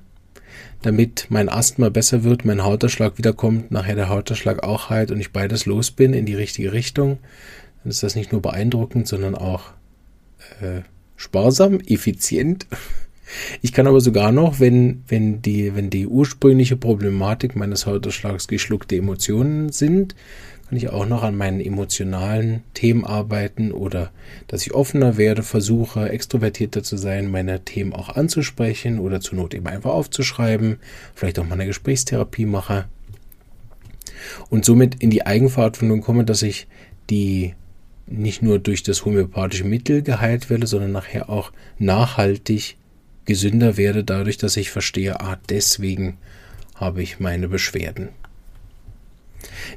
damit 0.82 1.28
mein 1.30 1.50
Asthma 1.50 1.90
besser 1.90 2.24
wird, 2.24 2.46
mein 2.46 2.64
Hauterschlag 2.64 3.18
wiederkommt, 3.18 3.72
nachher 3.72 3.96
der 3.96 4.10
Hauterschlag 4.10 4.64
auch 4.64 4.90
heilt 4.90 5.12
und 5.12 5.20
ich 5.20 5.32
beides 5.32 5.66
los 5.66 5.92
bin 5.92 6.14
in 6.14 6.26
die 6.26 6.36
richtige 6.36 6.74
Richtung, 6.74 7.20
dann 7.84 7.92
ist 7.92 8.04
das 8.04 8.16
nicht 8.16 8.32
nur 8.32 8.42
beeindruckend, 8.42 9.08
sondern 9.08 9.36
auch 9.36 9.72
äh, 10.62 10.82
sparsam, 11.16 11.80
effizient. 11.82 12.68
Ich 13.62 13.74
kann 13.74 13.88
aber 13.88 14.02
sogar 14.02 14.32
noch, 14.32 14.60
wenn, 14.60 15.04
wenn, 15.08 15.42
die, 15.42 15.76
wenn 15.76 15.90
die 15.90 16.08
ursprüngliche 16.08 16.76
Problematik 16.76 17.56
meines 17.56 17.86
Hauterschlags 17.86 18.48
geschluckte 18.48 18.96
Emotionen 18.96 19.72
sind, 19.72 20.16
kann 20.72 20.78
ich 20.78 20.90
auch 20.90 21.06
noch 21.06 21.24
an 21.24 21.36
meinen 21.36 21.60
emotionalen 21.60 22.64
Themen 22.74 23.04
arbeiten 23.04 23.74
oder 23.74 24.10
dass 24.48 24.66
ich 24.66 24.74
offener 24.74 25.18
werde, 25.18 25.44
versuche 25.44 26.08
extrovertierter 26.08 26.82
zu 26.82 26.96
sein, 26.96 27.30
meine 27.30 27.66
Themen 27.66 27.92
auch 27.92 28.08
anzusprechen 28.08 28.98
oder 28.98 29.20
zur 29.20 29.38
Not 29.38 29.54
eben 29.54 29.68
einfach 29.68 29.92
aufzuschreiben, 29.92 30.78
vielleicht 31.14 31.40
auch 31.40 31.46
mal 31.46 31.56
eine 31.56 31.66
Gesprächstherapie 31.66 32.46
mache. 32.46 32.86
Und 34.50 34.64
somit 34.64 35.04
in 35.04 35.10
die 35.10 35.26
Eigenverantwortung 35.26 36.00
komme, 36.00 36.24
dass 36.24 36.42
ich 36.42 36.68
die 37.10 37.54
nicht 38.08 38.42
nur 38.42 38.58
durch 38.58 38.82
das 38.84 39.04
homöopathische 39.04 39.66
Mittel 39.66 40.02
geheilt 40.04 40.50
werde, 40.50 40.68
sondern 40.68 40.94
nachher 40.94 41.30
auch 41.30 41.52
nachhaltig 41.80 42.78
gesünder 43.26 43.78
werde, 43.78 44.04
dadurch, 44.04 44.38
dass 44.38 44.58
ich 44.58 44.72
verstehe, 44.72 45.20
ah, 45.20 45.38
deswegen 45.50 46.18
habe 46.76 47.04
ich 47.04 47.20
meine 47.20 47.48
Beschwerden. 47.48 48.10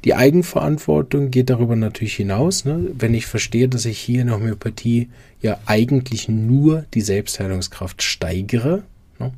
Die 0.04 0.14
Eigenverantwortung 0.14 1.30
geht 1.30 1.50
darüber 1.50 1.76
natürlich 1.76 2.16
hinaus. 2.16 2.64
Ne? 2.64 2.90
Wenn 2.92 3.14
ich 3.14 3.26
verstehe, 3.26 3.68
dass 3.68 3.84
ich 3.84 3.98
hier 3.98 4.22
in 4.22 4.28
der 4.28 4.36
Homöopathie 4.36 5.10
ja 5.40 5.58
eigentlich 5.66 6.28
nur 6.28 6.84
die 6.94 7.00
Selbstheilungskraft 7.00 8.02
steigere, 8.02 8.82
ne? 9.18 9.32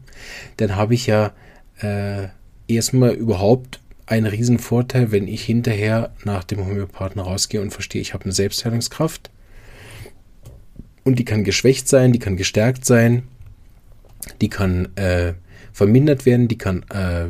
dann 0.57 0.77
habe 0.77 0.95
ich 0.95 1.07
ja 1.07 1.33
äh, 1.81 2.29
erstmal 2.69 3.13
überhaupt 3.13 3.81
einen 4.07 4.27
riesen 4.27 4.59
Vorteil, 4.59 5.11
wenn 5.11 5.27
ich 5.27 5.45
hinterher 5.45 6.13
nach 6.25 6.45
dem 6.45 6.65
Homöopathen 6.65 7.21
rausgehe 7.21 7.61
und 7.61 7.73
verstehe, 7.73 8.01
ich 8.01 8.15
habe 8.15 8.25
eine 8.25 8.33
Selbstheilungskraft 8.33 9.31
und 11.05 11.19
die 11.19 11.25
kann 11.25 11.45
geschwächt 11.45 11.89
sein, 11.89 12.13
die 12.13 12.21
kann 12.21 12.37
gestärkt 12.37 12.85
sein, 12.85 13.25
die 14.41 14.49
kann 14.49 14.89
äh, 14.97 15.35
vermindert 15.73 16.27
werden, 16.27 16.49
die 16.49 16.59
kann 16.59 16.85
äh, 16.91 17.27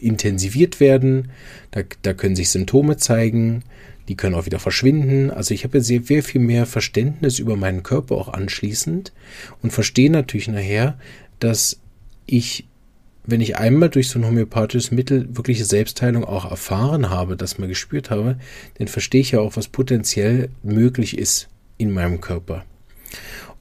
intensiviert 0.00 0.80
werden. 0.80 1.30
Da, 1.70 1.82
da 2.02 2.14
können 2.14 2.36
sich 2.36 2.50
Symptome 2.50 2.96
zeigen, 2.96 3.62
die 4.08 4.16
können 4.16 4.34
auch 4.34 4.46
wieder 4.46 4.58
verschwinden. 4.58 5.30
Also 5.30 5.54
ich 5.54 5.64
habe 5.64 5.80
sehr, 5.80 6.02
sehr 6.02 6.22
viel 6.22 6.40
mehr 6.40 6.66
Verständnis 6.66 7.38
über 7.38 7.56
meinen 7.56 7.82
Körper 7.82 8.16
auch 8.16 8.28
anschließend 8.28 9.12
und 9.62 9.72
verstehe 9.72 10.10
natürlich 10.10 10.48
nachher, 10.48 10.98
dass 11.38 11.80
ich, 12.26 12.66
wenn 13.26 13.40
ich 13.40 13.58
einmal 13.58 13.90
durch 13.90 14.08
so 14.08 14.18
ein 14.18 14.26
homöopathisches 14.26 14.90
Mittel 14.90 15.28
wirkliche 15.36 15.64
Selbstheilung 15.64 16.24
auch 16.24 16.50
erfahren 16.50 17.10
habe, 17.10 17.36
das 17.36 17.58
mal 17.58 17.68
gespürt 17.68 18.10
habe, 18.10 18.38
dann 18.78 18.88
verstehe 18.88 19.20
ich 19.20 19.32
ja 19.32 19.40
auch, 19.40 19.56
was 19.56 19.68
potenziell 19.68 20.48
möglich 20.62 21.18
ist 21.18 21.48
in 21.76 21.90
meinem 21.90 22.20
Körper. 22.20 22.64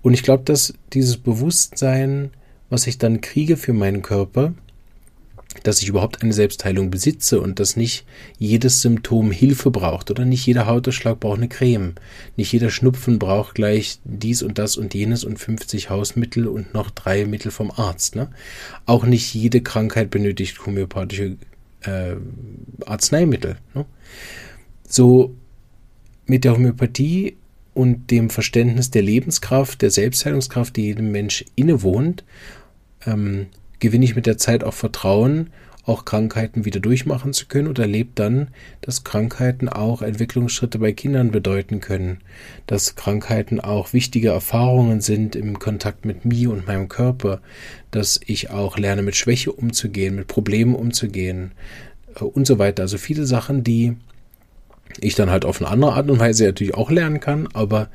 Und 0.01 0.13
ich 0.13 0.24
glaube, 0.24 0.44
dass 0.44 0.74
dieses 0.94 1.18
Bewusstsein, 1.18 2.32
was 2.70 2.88
ich 2.88 2.98
dann 2.98 3.22
kriege 3.22 3.58
für 3.58 3.74
meinen 3.74 4.01
Körper, 4.01 4.54
dass 5.63 5.82
ich 5.82 5.89
überhaupt 5.89 6.22
eine 6.22 6.34
Selbstheilung 6.34 6.92
besitze 6.92 7.42
und 7.42 7.60
dass 7.60 7.75
nicht 7.75 8.06
jedes 8.38 8.82
Symptom 8.82 9.32
Hilfe 9.32 9.72
braucht 9.72 10.12
oder 10.12 10.25
nicht 10.25 10.46
jeder 10.46 10.68
Hauterschlag 10.68 11.20
braucht 11.20 11.38
eine 11.38 11.48
Creme. 11.48 11.96
Nicht 12.36 12.51
jeder 12.51 12.70
Schnupfen 12.70 13.20
braucht 13.20 13.56
gleich 13.56 14.00
dies 14.04 14.44
und 14.44 14.58
das 14.58 14.77
und 14.77 14.94
jenes 14.94 15.24
und 15.24 15.39
50 15.39 15.89
Hausmittel 15.89 16.48
und 16.48 16.74
noch 16.74 16.92
drei 16.92 17.25
Mittel 17.25 17.51
vom 17.51 17.72
Arzt. 17.72 18.16
Ne? 18.16 18.30
Auch 18.86 19.06
nicht 19.06 19.34
jede 19.34 19.62
Krankheit 19.62 20.10
benötigt 20.10 20.66
homöopathische 20.66 21.38
äh, 21.82 22.16
Arzneimittel. 22.86 23.58
Ne? 23.74 23.86
So 24.88 25.36
mit 26.25 26.44
der 26.44 26.54
Homöopathie 26.54 27.38
und 27.78 28.10
dem 28.10 28.32
Verständnis 28.32 28.90
der 28.90 29.04
Lebenskraft, 29.04 29.84
der 29.84 29.92
Selbstheilungskraft, 29.92 30.76
die 30.76 30.86
jedem 30.86 31.12
Mensch 31.12 31.46
innewohnt, 31.56 32.24
ähm, 33.06 33.46
gewinne 33.80 34.04
ich 34.04 34.16
mit 34.16 34.26
der 34.26 34.40
Zeit 34.40 34.64
auch 34.64 34.74
Vertrauen, 34.74 35.52
auch 35.86 36.04
Krankheiten 36.04 36.66
wieder 36.66 36.80
durchmachen 36.80 37.34
zu 37.34 37.46
können 37.46 37.68
und 37.68 37.78
erlebt 37.78 38.18
dann, 38.18 38.48
dass 38.82 39.04
Krankheiten 39.04 39.70
auch 39.70 40.02
Entwicklungsschritte 40.02 40.80
bei 40.80 40.92
Kindern 40.92 41.30
bedeuten 41.30 41.80
können, 41.80 42.18
dass 42.66 42.96
Krankheiten 42.96 43.60
auch 43.60 43.94
wichtige 43.94 44.30
Erfahrungen 44.30 45.00
sind 45.00 45.36
im 45.36 45.60
Kontakt 45.60 46.04
mit 46.04 46.26
mir 46.26 46.50
und 46.50 46.66
meinem 46.66 46.90
Körper, 46.90 47.42
dass 47.92 48.20
ich 48.26 48.50
auch 48.50 48.80
lerne, 48.80 49.04
mit 49.04 49.16
Schwäche 49.16 49.52
umzugehen, 49.52 50.16
mit 50.16 50.26
Problemen 50.26 50.74
umzugehen 50.74 51.52
äh, 52.16 52.24
und 52.24 52.48
so 52.48 52.58
weiter. 52.58 52.82
Also 52.82 52.98
viele 52.98 53.28
Sachen, 53.28 53.64
die 53.64 53.96
ich 55.00 55.15
dann 55.15 55.29
halt 55.29 55.46
auf 55.46 55.62
eine 55.62 55.70
andere 55.70 55.94
Art 55.94 56.10
und 56.10 56.20
Weise 56.20 56.46
natürlich 56.46 56.75
auch 56.75 56.91
lernen 56.91 57.20
kann, 57.20 57.48
aber 57.53 57.89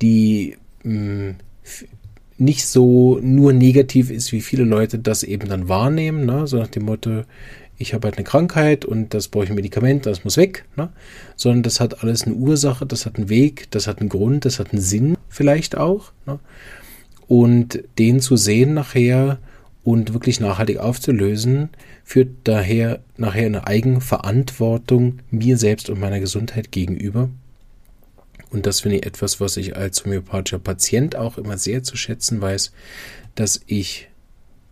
die 0.00 0.56
mh, 0.82 1.34
nicht 2.40 2.66
so 2.66 3.18
nur 3.22 3.52
negativ 3.52 4.10
ist, 4.10 4.32
wie 4.32 4.40
viele 4.40 4.64
Leute 4.64 4.98
das 4.98 5.22
eben 5.22 5.48
dann 5.48 5.68
wahrnehmen, 5.68 6.24
ne? 6.24 6.46
so 6.46 6.56
nach 6.56 6.68
dem 6.68 6.84
Motto, 6.84 7.24
ich 7.76 7.92
habe 7.94 8.08
halt 8.08 8.16
eine 8.16 8.24
Krankheit 8.24 8.84
und 8.84 9.12
das 9.14 9.28
brauche 9.28 9.44
ich 9.44 9.50
ein 9.50 9.56
Medikament, 9.56 10.06
das 10.06 10.24
muss 10.24 10.36
weg, 10.38 10.64
ne? 10.76 10.90
sondern 11.36 11.62
das 11.62 11.80
hat 11.80 12.02
alles 12.02 12.24
eine 12.24 12.34
Ursache, 12.34 12.86
das 12.86 13.04
hat 13.04 13.16
einen 13.16 13.28
Weg, 13.28 13.70
das 13.70 13.86
hat 13.86 14.00
einen 14.00 14.08
Grund, 14.08 14.46
das 14.46 14.58
hat 14.58 14.72
einen 14.72 14.80
Sinn 14.80 15.16
vielleicht 15.28 15.76
auch. 15.76 16.12
Ne? 16.26 16.38
Und 17.28 17.84
den 17.98 18.20
zu 18.20 18.36
sehen 18.36 18.74
nachher 18.74 19.38
und 19.82 20.12
wirklich 20.12 20.40
nachhaltig 20.40 20.78
aufzulösen, 20.78 21.70
führt 22.04 22.28
daher 22.44 23.00
nachher 23.16 23.46
eine 23.46 23.66
Eigenverantwortung 23.66 25.20
mir 25.30 25.56
selbst 25.56 25.88
und 25.90 25.98
meiner 26.00 26.20
Gesundheit 26.20 26.70
gegenüber. 26.70 27.30
Und 28.50 28.66
das 28.66 28.80
finde 28.80 28.98
ich 28.98 29.06
etwas, 29.06 29.40
was 29.40 29.56
ich 29.56 29.76
als 29.76 30.04
homöopathischer 30.04 30.58
Patient 30.58 31.16
auch 31.16 31.38
immer 31.38 31.56
sehr 31.56 31.82
zu 31.82 31.96
schätzen 31.96 32.40
weiß, 32.40 32.72
dass 33.34 33.60
ich 33.66 34.08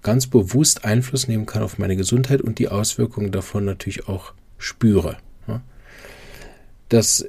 ganz 0.02 0.26
bewusst 0.26 0.84
Einfluss 0.84 1.28
nehmen 1.28 1.46
kann 1.46 1.62
auf 1.62 1.78
meine 1.78 1.96
Gesundheit 1.96 2.40
und 2.40 2.58
die 2.58 2.68
Auswirkungen 2.68 3.30
davon 3.30 3.64
natürlich 3.64 4.08
auch 4.08 4.32
spüre. 4.58 5.16
Das 6.88 7.28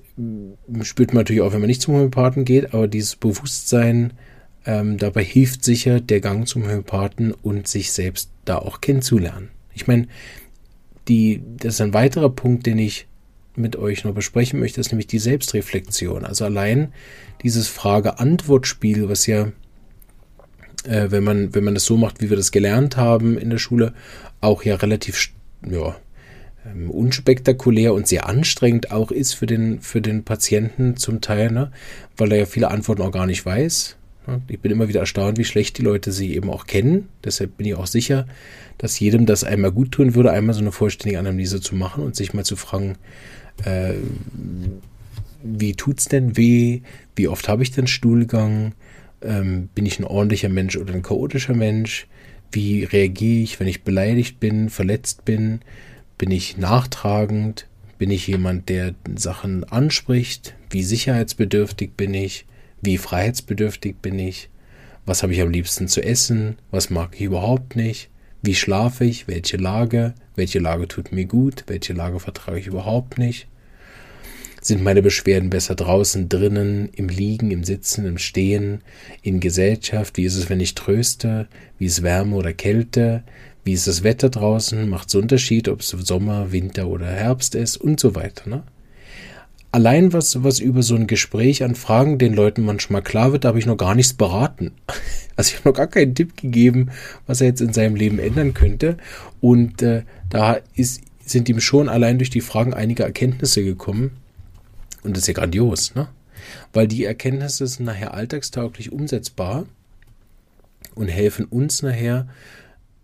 spürt 0.83 1.13
man 1.13 1.21
natürlich 1.21 1.41
auch, 1.41 1.51
wenn 1.51 1.59
man 1.59 1.67
nicht 1.67 1.81
zum 1.81 1.95
Homöopathen 1.95 2.45
geht, 2.45 2.73
aber 2.73 2.87
dieses 2.87 3.15
Bewusstsein, 3.15 4.13
Ähm, 4.69 4.99
dabei 4.99 5.23
hilft 5.23 5.63
sicher 5.63 5.99
der 5.99 6.21
Gang 6.21 6.47
zum 6.47 6.61
Homöopathen 6.61 7.31
und 7.31 7.67
sich 7.67 7.91
selbst 7.91 8.29
da 8.45 8.59
auch 8.59 8.81
kennenzulernen. 8.81 9.49
Ich 9.73 9.87
meine, 9.87 10.07
das 11.07 11.73
ist 11.73 11.81
ein 11.81 11.95
weiterer 11.95 12.29
Punkt, 12.29 12.67
den 12.67 12.77
ich 12.77 13.07
mit 13.55 13.77
euch 13.77 14.03
noch 14.03 14.13
besprechen 14.13 14.59
möchte, 14.59 14.79
ist 14.79 14.91
nämlich 14.91 15.07
die 15.07 15.17
Selbstreflexion. 15.17 16.23
Also 16.23 16.45
allein 16.45 16.93
dieses 17.41 17.67
Frage-Antwort-Spiel, 17.67 19.09
was 19.09 19.25
ja, 19.25 19.51
äh, 20.83 21.09
wenn 21.09 21.23
man, 21.23 21.55
wenn 21.55 21.63
man 21.63 21.73
das 21.73 21.85
so 21.85 21.97
macht, 21.97 22.21
wie 22.21 22.29
wir 22.29 22.37
das 22.37 22.51
gelernt 22.51 22.95
haben 22.95 23.39
in 23.39 23.49
der 23.49 23.57
Schule, 23.57 23.95
auch 24.39 24.61
ja 24.61 24.75
relativ, 24.75 25.31
ja, 25.67 25.95
ähm, 26.63 26.91
unspektakulär 26.91 27.95
und 27.95 28.07
sehr 28.07 28.29
anstrengend 28.29 28.91
auch 28.91 29.09
ist 29.09 29.33
für 29.33 29.47
den, 29.47 29.81
für 29.81 29.99
den 29.99 30.25
Patienten 30.25 30.95
zum 30.95 31.21
Teil, 31.21 31.51
ne? 31.51 31.71
weil 32.17 32.31
er 32.33 32.37
ja 32.37 32.45
viele 32.45 32.69
Antworten 32.69 33.01
auch 33.01 33.11
gar 33.11 33.25
nicht 33.25 33.43
weiß. 33.43 33.95
Ich 34.47 34.59
bin 34.59 34.71
immer 34.71 34.87
wieder 34.87 35.01
erstaunt, 35.01 35.37
wie 35.37 35.45
schlecht 35.45 35.77
die 35.77 35.81
Leute 35.81 36.11
sie 36.11 36.35
eben 36.35 36.49
auch 36.49 36.65
kennen. 36.65 37.09
Deshalb 37.23 37.57
bin 37.57 37.67
ich 37.67 37.75
auch 37.75 37.87
sicher, 37.87 38.27
dass 38.77 38.99
jedem 38.99 39.25
das 39.25 39.43
einmal 39.43 39.71
gut 39.71 39.91
tun 39.91 40.15
würde, 40.15 40.31
einmal 40.31 40.53
so 40.53 40.61
eine 40.61 40.71
vollständige 40.71 41.19
Analyse 41.19 41.61
zu 41.61 41.75
machen 41.75 42.03
und 42.03 42.15
sich 42.15 42.33
mal 42.33 42.45
zu 42.45 42.55
fragen, 42.55 42.97
äh, 43.65 43.93
wie 45.43 45.73
tut's 45.73 46.05
denn 46.05 46.37
weh? 46.37 46.81
Wie 47.15 47.27
oft 47.27 47.47
habe 47.47 47.63
ich 47.63 47.71
denn 47.71 47.87
Stuhlgang? 47.87 48.73
Ähm, 49.21 49.69
bin 49.75 49.85
ich 49.85 49.99
ein 49.99 50.05
ordentlicher 50.05 50.49
Mensch 50.49 50.77
oder 50.77 50.93
ein 50.93 51.03
chaotischer 51.03 51.53
Mensch? 51.53 52.07
Wie 52.51 52.83
reagiere 52.83 53.43
ich, 53.43 53.59
wenn 53.59 53.67
ich 53.67 53.83
beleidigt 53.83 54.39
bin, 54.39 54.69
verletzt 54.69 55.25
bin? 55.25 55.59
Bin 56.17 56.31
ich 56.31 56.57
nachtragend? 56.57 57.67
Bin 57.97 58.11
ich 58.11 58.27
jemand, 58.27 58.69
der 58.69 58.95
Sachen 59.15 59.65
anspricht? 59.65 60.55
Wie 60.69 60.83
sicherheitsbedürftig 60.83 61.91
bin 61.95 62.13
ich? 62.13 62.45
Wie 62.81 62.97
freiheitsbedürftig 62.97 63.97
bin 64.01 64.17
ich? 64.19 64.49
Was 65.05 65.23
habe 65.23 65.33
ich 65.33 65.41
am 65.41 65.49
liebsten 65.49 65.87
zu 65.87 66.01
essen? 66.01 66.57
Was 66.71 66.89
mag 66.89 67.15
ich 67.15 67.21
überhaupt 67.21 67.75
nicht? 67.75 68.09
Wie 68.41 68.55
schlafe 68.55 69.03
ich? 69.03 69.27
Welche 69.27 69.57
Lage? 69.57 70.13
Welche 70.35 70.59
Lage 70.59 70.87
tut 70.87 71.11
mir 71.11 71.25
gut? 71.25 71.65
Welche 71.67 71.93
Lage 71.93 72.19
vertrage 72.19 72.59
ich 72.59 72.67
überhaupt 72.67 73.17
nicht? 73.17 73.47
Sind 74.61 74.81
meine 74.83 75.01
Beschwerden 75.01 75.49
besser 75.49 75.75
draußen, 75.75 76.29
drinnen, 76.29 76.89
im 76.93 77.09
Liegen, 77.09 77.51
im 77.51 77.63
Sitzen, 77.63 78.05
im 78.05 78.17
Stehen, 78.17 78.81
in 79.21 79.39
Gesellschaft? 79.39 80.17
Wie 80.17 80.25
ist 80.25 80.35
es, 80.35 80.49
wenn 80.49 80.59
ich 80.59 80.75
tröste? 80.75 81.47
Wie 81.77 81.85
ist 81.85 82.03
Wärme 82.03 82.35
oder 82.35 82.53
Kälte? 82.53 83.23
Wie 83.65 83.73
ist 83.73 83.87
das 83.87 84.03
Wetter 84.03 84.29
draußen? 84.29 84.87
Macht 84.87 85.09
es 85.09 85.15
Unterschied, 85.15 85.67
ob 85.67 85.81
es 85.81 85.89
Sommer, 85.89 86.51
Winter 86.53 86.87
oder 86.87 87.07
Herbst 87.07 87.55
ist 87.55 87.77
und 87.77 87.99
so 87.99 88.15
weiter. 88.15 88.49
Ne? 88.49 88.63
Allein 89.71 90.13
was, 90.13 90.43
was 90.43 90.59
über 90.59 90.83
so 90.83 90.95
ein 90.95 91.07
Gespräch 91.07 91.63
an 91.63 91.75
Fragen 91.75 92.17
den 92.17 92.33
Leuten 92.33 92.63
manchmal 92.63 93.01
klar 93.01 93.31
wird, 93.31 93.43
da 93.43 93.49
habe 93.49 93.59
ich 93.59 93.65
noch 93.65 93.77
gar 93.77 93.95
nichts 93.95 94.13
beraten. 94.13 94.71
Also 95.35 95.51
ich 95.51 95.59
habe 95.59 95.69
noch 95.69 95.77
gar 95.77 95.87
keinen 95.87 96.15
Tipp 96.15 96.35
gegeben, 96.35 96.91
was 97.25 97.39
er 97.39 97.47
jetzt 97.47 97.61
in 97.61 97.71
seinem 97.71 97.95
Leben 97.95 98.19
ändern 98.19 98.53
könnte. 98.53 98.97
Und 99.39 99.81
äh, 99.81 100.03
da 100.29 100.57
ist, 100.75 100.99
sind 101.23 101.47
ihm 101.47 101.61
schon 101.61 101.87
allein 101.87 102.17
durch 102.17 102.29
die 102.29 102.41
Fragen 102.41 102.73
einige 102.73 103.03
Erkenntnisse 103.03 103.63
gekommen. 103.63 104.17
Und 105.01 105.15
das 105.15 105.23
ist 105.23 105.27
ja 105.27 105.33
grandios, 105.35 105.95
ne? 105.95 106.09
Weil 106.73 106.89
die 106.89 107.05
Erkenntnisse 107.05 107.65
sind 107.67 107.85
nachher 107.85 108.13
alltagstauglich 108.15 108.91
umsetzbar 108.91 109.65
und 110.93 111.07
helfen 111.07 111.45
uns 111.45 111.83
nachher 111.83 112.27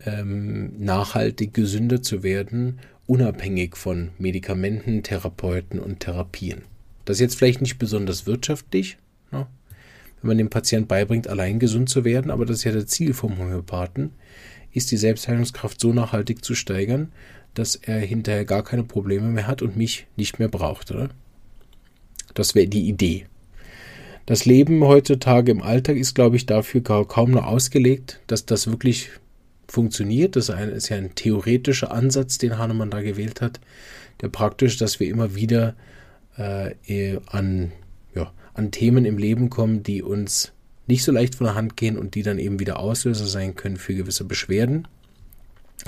ähm, 0.06 0.74
nachhaltig 0.78 1.54
gesünder 1.54 2.02
zu 2.02 2.22
werden 2.22 2.80
unabhängig 3.08 3.76
von 3.76 4.12
Medikamenten, 4.18 5.04
Therapeuten 5.04 5.80
und 5.80 6.00
Therapien. 6.00 6.64
Das 7.06 7.18
ist 7.18 7.22
jetzt 7.22 7.36
vielleicht 7.38 7.62
nicht 7.62 7.78
besonders 7.78 8.26
wirtschaftlich, 8.26 8.98
ne? 9.32 9.48
wenn 10.22 10.28
man 10.28 10.38
dem 10.38 10.50
Patienten 10.50 10.88
beibringt, 10.88 11.28
allein 11.28 11.60
gesund 11.60 11.90
zu 11.90 12.04
werden, 12.04 12.32
aber 12.32 12.46
das 12.46 12.58
ist 12.58 12.64
ja 12.64 12.72
das 12.72 12.88
Ziel 12.88 13.14
vom 13.14 13.38
Homöopathen, 13.38 14.12
ist 14.74 14.92
die 14.92 14.98
Selbstheilungskraft 14.98 15.80
so 15.80 15.94
nachhaltig 15.94 16.44
zu 16.44 16.56
steigern, 16.56 17.12
dass 17.54 17.76
er 17.76 18.00
hinterher 18.00 18.46
gar 18.46 18.64
keine 18.64 18.84
Probleme 18.84 19.28
mehr 19.28 19.48
hat 19.48 19.62
und 19.62 19.78
mich 19.78 20.08
nicht 20.18 20.40
mehr 20.40 20.50
braucht, 20.50 20.92
oder? 20.92 21.10
Das 22.34 22.56
wäre 22.56 22.68
die 22.68 22.88
Idee. 22.88 23.28
Das 24.26 24.46
Leben 24.46 24.84
heutzutage 24.84 25.52
im 25.52 25.62
Alltag 25.62 25.98
ist, 25.98 26.16
glaube 26.16 26.36
ich, 26.36 26.46
dafür 26.46 26.82
kaum 26.82 27.32
noch 27.32 27.46
ausgelegt, 27.46 28.20
dass 28.28 28.46
das 28.46 28.68
wirklich 28.68 29.12
funktioniert. 29.68 30.36
Das 30.36 30.50
ist 30.50 30.90
ja 30.90 30.98
ein 30.98 31.16
theoretischer 31.16 31.92
Ansatz, 31.92 32.38
den 32.38 32.58
Hahnemann 32.58 32.92
da 32.92 33.02
gewählt 33.02 33.42
hat, 33.42 33.60
der 34.22 34.30
praktisch, 34.30 34.78
dass 34.78 35.00
wir 35.00 35.08
immer 35.08 35.36
wieder 35.36 35.76
äh, 36.38 37.18
an, 37.28 37.72
ja, 38.14 38.32
an 38.54 38.72
Themen 38.72 39.06
im 39.06 39.18
Leben 39.18 39.50
kommen, 39.50 39.84
die 39.84 40.02
uns 40.02 40.52
nicht 40.88 41.04
so 41.04 41.12
leicht 41.12 41.36
von 41.36 41.46
der 41.46 41.56
Hand 41.56 41.78
gehen 41.78 41.98
und 41.98 42.16
die 42.16 42.24
dann 42.24 42.40
eben 42.40 42.60
wieder 42.60 42.80
Auslöser 42.80 43.26
sein 43.26 43.56
können 43.56 43.78
für 43.78 43.96
gewisse 43.96 44.24
Beschwerden. 44.24 44.88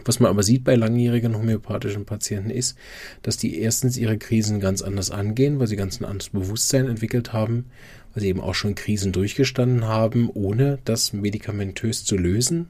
Was 0.06 0.20
man 0.20 0.30
aber 0.30 0.44
sieht 0.44 0.64
bei 0.64 0.76
langjährigen 0.76 1.36
homöopathischen 1.36 2.06
Patienten 2.06 2.50
ist, 2.50 2.78
dass 3.22 3.38
die 3.38 3.60
erstens 3.60 3.98
ihre 3.98 4.18
Krisen 4.18 4.60
ganz 4.60 4.82
anders 4.82 5.12
angehen, 5.12 5.60
weil 5.60 5.68
sie 5.68 5.76
ganz 5.76 6.00
ein 6.00 6.06
anderes 6.06 6.30
Bewusstsein 6.30 6.88
entwickelt 6.88 7.34
haben, 7.34 7.66
weil 8.14 8.22
sie 8.22 8.30
eben 8.30 8.42
auch 8.42 8.54
schon 8.54 8.76
Krisen 8.76 9.12
durchgestanden 9.12 9.86
haben, 9.86 10.30
ohne 10.34 10.80
das 10.86 11.14
medikamentös 11.14 12.04
zu 12.04 12.16
lösen. 12.16 12.70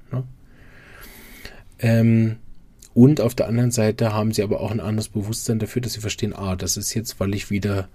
Ähm, 1.79 2.37
und 2.93 3.21
auf 3.21 3.35
der 3.35 3.47
anderen 3.47 3.71
Seite 3.71 4.11
haben 4.13 4.31
sie 4.31 4.41
aber 4.41 4.59
auch 4.59 4.71
ein 4.71 4.79
anderes 4.79 5.09
Bewusstsein 5.09 5.59
dafür, 5.59 5.81
dass 5.81 5.93
sie 5.93 6.01
verstehen, 6.01 6.33
ah, 6.33 6.55
das 6.55 6.77
ist 6.77 6.93
jetzt, 6.95 7.19
weil 7.19 7.35
ich 7.35 7.51
wieder 7.51 7.89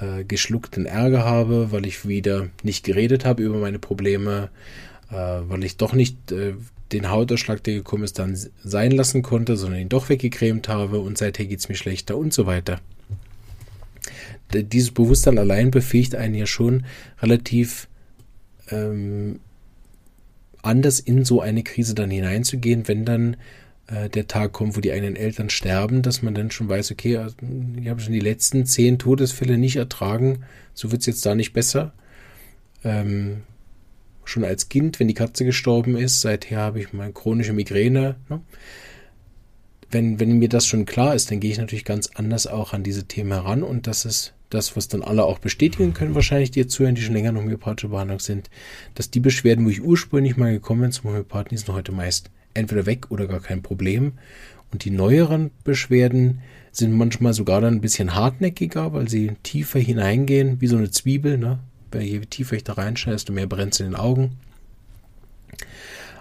äh, 0.00 0.24
geschluckten 0.24 0.86
Ärger 0.86 1.24
habe, 1.24 1.70
weil 1.70 1.86
ich 1.86 2.08
wieder 2.08 2.48
nicht 2.62 2.84
geredet 2.84 3.24
habe 3.24 3.42
über 3.42 3.58
meine 3.58 3.78
Probleme, 3.78 4.50
äh, 5.10 5.14
weil 5.14 5.62
ich 5.64 5.76
doch 5.76 5.92
nicht 5.92 6.32
äh, 6.32 6.54
den 6.92 7.10
Hautausschlag, 7.10 7.62
der 7.62 7.74
gekommen 7.74 8.04
ist, 8.04 8.18
dann 8.18 8.36
sein 8.62 8.90
lassen 8.90 9.22
konnte, 9.22 9.56
sondern 9.56 9.80
ihn 9.80 9.88
doch 9.88 10.08
weggecremt 10.08 10.68
habe 10.68 10.98
und 10.98 11.18
seither 11.18 11.46
geht 11.46 11.60
es 11.60 11.68
mir 11.68 11.74
schlechter 11.74 12.16
und 12.16 12.32
so 12.32 12.46
weiter. 12.46 12.80
Dieses 14.52 14.90
Bewusstsein 14.90 15.38
allein 15.38 15.70
befähigt 15.70 16.14
einen 16.14 16.34
ja 16.34 16.46
schon 16.46 16.84
relativ 17.22 17.88
ähm, 18.70 19.40
anders 20.62 21.00
in 21.00 21.24
so 21.24 21.40
eine 21.40 21.62
Krise 21.62 21.94
dann 21.94 22.10
hineinzugehen, 22.10 22.88
wenn 22.88 23.04
dann 23.04 23.36
äh, 23.88 24.08
der 24.08 24.26
Tag 24.26 24.52
kommt, 24.52 24.76
wo 24.76 24.80
die 24.80 24.92
eigenen 24.92 25.16
Eltern 25.16 25.50
sterben, 25.50 26.02
dass 26.02 26.22
man 26.22 26.34
dann 26.34 26.50
schon 26.50 26.68
weiß, 26.68 26.92
okay, 26.92 27.16
also, 27.16 27.36
ich 27.80 27.88
habe 27.88 28.00
schon 28.00 28.12
die 28.12 28.20
letzten 28.20 28.64
zehn 28.64 28.98
Todesfälle 28.98 29.58
nicht 29.58 29.76
ertragen, 29.76 30.44
so 30.74 30.92
wird 30.92 31.00
es 31.00 31.06
jetzt 31.06 31.26
da 31.26 31.34
nicht 31.34 31.52
besser. 31.52 31.92
Ähm, 32.84 33.42
schon 34.24 34.44
als 34.44 34.68
Kind, 34.68 35.00
wenn 35.00 35.08
die 35.08 35.14
Katze 35.14 35.44
gestorben 35.44 35.96
ist, 35.96 36.20
seither 36.20 36.58
habe 36.58 36.80
ich 36.80 36.92
mal 36.92 37.12
chronische 37.12 37.52
Migräne. 37.52 38.16
Ne? 38.28 38.40
Wenn, 39.90 40.20
wenn 40.20 40.38
mir 40.38 40.48
das 40.48 40.66
schon 40.66 40.86
klar 40.86 41.14
ist, 41.14 41.30
dann 41.30 41.40
gehe 41.40 41.50
ich 41.50 41.58
natürlich 41.58 41.84
ganz 41.84 42.10
anders 42.14 42.46
auch 42.46 42.72
an 42.72 42.82
diese 42.82 43.04
Themen 43.04 43.32
heran 43.32 43.62
und 43.62 43.86
das 43.86 44.04
ist 44.04 44.32
das, 44.54 44.76
was 44.76 44.88
dann 44.88 45.02
alle 45.02 45.24
auch 45.24 45.38
bestätigen 45.38 45.94
können, 45.94 46.14
wahrscheinlich 46.14 46.50
die 46.50 46.60
jetzt 46.60 46.72
zuhören, 46.72 46.94
die 46.94 47.02
schon 47.02 47.14
länger 47.14 47.30
in 47.30 47.36
homöopathischer 47.36 47.88
Behandlung 47.88 48.20
sind, 48.20 48.50
dass 48.94 49.10
die 49.10 49.20
Beschwerden, 49.20 49.64
wo 49.64 49.70
ich 49.70 49.82
ursprünglich 49.82 50.36
mal 50.36 50.52
gekommen 50.52 50.82
bin 50.82 50.92
zum 50.92 51.10
Homöopathen, 51.10 51.50
die 51.50 51.56
sind 51.56 51.74
heute 51.74 51.92
meist 51.92 52.30
entweder 52.54 52.86
weg 52.86 53.10
oder 53.10 53.26
gar 53.26 53.40
kein 53.40 53.62
Problem. 53.62 54.12
Und 54.70 54.84
die 54.84 54.90
neueren 54.90 55.50
Beschwerden 55.64 56.40
sind 56.70 56.92
manchmal 56.92 57.34
sogar 57.34 57.60
dann 57.60 57.74
ein 57.74 57.80
bisschen 57.80 58.14
hartnäckiger, 58.14 58.92
weil 58.92 59.08
sie 59.08 59.32
tiefer 59.42 59.78
hineingehen, 59.78 60.60
wie 60.60 60.66
so 60.66 60.76
eine 60.76 60.90
Zwiebel. 60.90 61.36
Ne? 61.36 61.58
Je 61.98 62.20
tiefer 62.20 62.56
ich 62.56 62.64
da 62.64 62.74
reinschaue, 62.74 63.12
desto 63.12 63.32
mehr 63.32 63.46
brennt 63.46 63.74
es 63.74 63.80
in 63.80 63.86
den 63.86 63.96
Augen. 63.96 64.38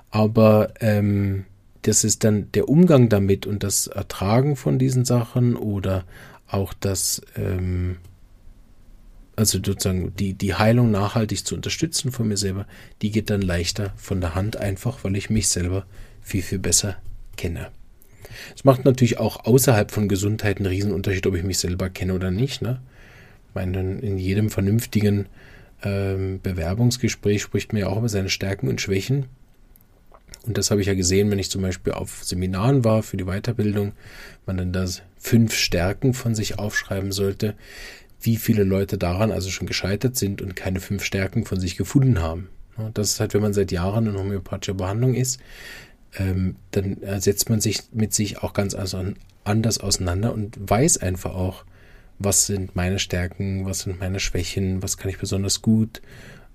Aber 0.10 0.74
ähm, 0.82 1.46
das 1.84 2.04
ist 2.04 2.24
dann 2.26 2.52
der 2.52 2.68
Umgang 2.68 3.08
damit 3.08 3.48
und 3.48 3.64
das 3.64 3.88
Ertragen 3.88 4.58
von 4.58 4.78
diesen 4.78 5.06
Sachen 5.06 5.56
oder 5.56 6.04
auch 6.48 6.74
das 6.74 7.22
ähm, 7.38 7.98
also 9.42 9.58
sozusagen 9.58 10.16
die, 10.16 10.34
die 10.36 10.54
Heilung 10.54 10.92
nachhaltig 10.92 11.46
zu 11.46 11.56
unterstützen 11.56 12.12
von 12.12 12.28
mir 12.28 12.38
selber, 12.38 12.68
die 13.02 13.10
geht 13.10 13.32
dann 13.32 13.42
leichter 13.42 13.92
von 13.98 14.22
der 14.22 14.36
Hand 14.36 14.56
einfach, 14.56 15.04
weil 15.04 15.16
ich 15.16 15.32
mich 15.32 15.50
selber 15.50 15.86
viel, 16.22 16.44
viel 16.44 16.60
besser 16.60 16.98
kenne. 17.38 17.70
Es 18.56 18.64
macht 18.64 18.86
natürlich 18.86 19.18
auch 19.18 19.46
außerhalb 19.46 19.90
von 19.90 20.08
Gesundheit 20.08 20.58
einen 20.58 20.68
Riesenunterschied, 20.68 21.26
ob 21.26 21.36
ich 21.36 21.44
mich 21.44 21.58
selber 21.58 21.90
kenne 21.90 22.14
oder 22.14 22.30
nicht. 22.30 22.62
Ne? 22.62 22.82
Ich 23.50 23.56
meine, 23.56 23.98
in 24.00 24.20
jedem 24.20 24.52
vernünftigen 24.52 25.26
ähm, 25.84 26.40
Bewerbungsgespräch 26.44 27.42
spricht 27.42 27.74
man 27.74 27.82
ja 27.82 27.88
auch 27.88 27.98
über 27.98 28.10
seine 28.10 28.30
Stärken 28.30 28.68
und 28.68 28.80
Schwächen. 28.80 29.26
Und 30.46 30.60
das 30.60 30.70
habe 30.70 30.82
ich 30.82 30.88
ja 30.88 30.94
gesehen, 30.94 31.32
wenn 31.32 31.40
ich 31.40 31.50
zum 31.50 31.64
Beispiel 31.64 31.94
auf 31.94 32.24
Seminaren 32.24 32.86
war 32.86 33.02
für 33.02 33.18
die 33.18 33.26
Weiterbildung, 33.26 33.94
man 34.46 34.58
dann 34.58 34.72
das 34.72 35.02
fünf 35.18 35.56
Stärken 35.56 36.14
von 36.14 36.36
sich 36.36 36.60
aufschreiben 36.60 37.12
sollte 37.12 37.56
wie 38.22 38.38
viele 38.38 38.64
Leute 38.64 38.98
daran 38.98 39.32
also 39.32 39.50
schon 39.50 39.68
gescheitert 39.68 40.16
sind 40.16 40.42
und 40.42 40.56
keine 40.56 40.80
fünf 40.80 41.04
Stärken 41.04 41.46
von 41.46 41.60
sich 41.60 41.78
gefunden 41.78 42.20
haben. 42.20 42.50
Das 42.94 43.12
ist 43.12 43.20
halt, 43.20 43.34
wenn 43.34 43.42
man 43.42 43.54
seit 43.54 43.72
Jahren 43.72 44.08
in 44.08 44.18
homöopathischer 44.18 44.74
Behandlung 44.74 45.14
ist, 45.14 45.40
ähm, 46.18 46.56
dann 46.72 46.98
setzt 47.20 47.50
man 47.50 47.62
sich 47.62 47.82
mit 47.92 48.14
sich 48.14 48.40
auch 48.40 48.54
ganz 48.54 48.76
anders 49.44 49.80
auseinander 49.80 50.34
und 50.34 50.58
weiß 50.60 50.98
einfach 50.98 51.34
auch, 51.34 51.66
was 52.20 52.46
sind 52.46 52.76
meine 52.76 53.00
Stärken, 53.00 53.66
was 53.66 53.82
sind 53.82 54.00
meine 54.00 54.20
Schwächen, 54.20 54.84
was 54.84 54.98
kann 54.98 55.10
ich 55.10 55.18
besonders 55.18 55.62
gut, 55.62 56.02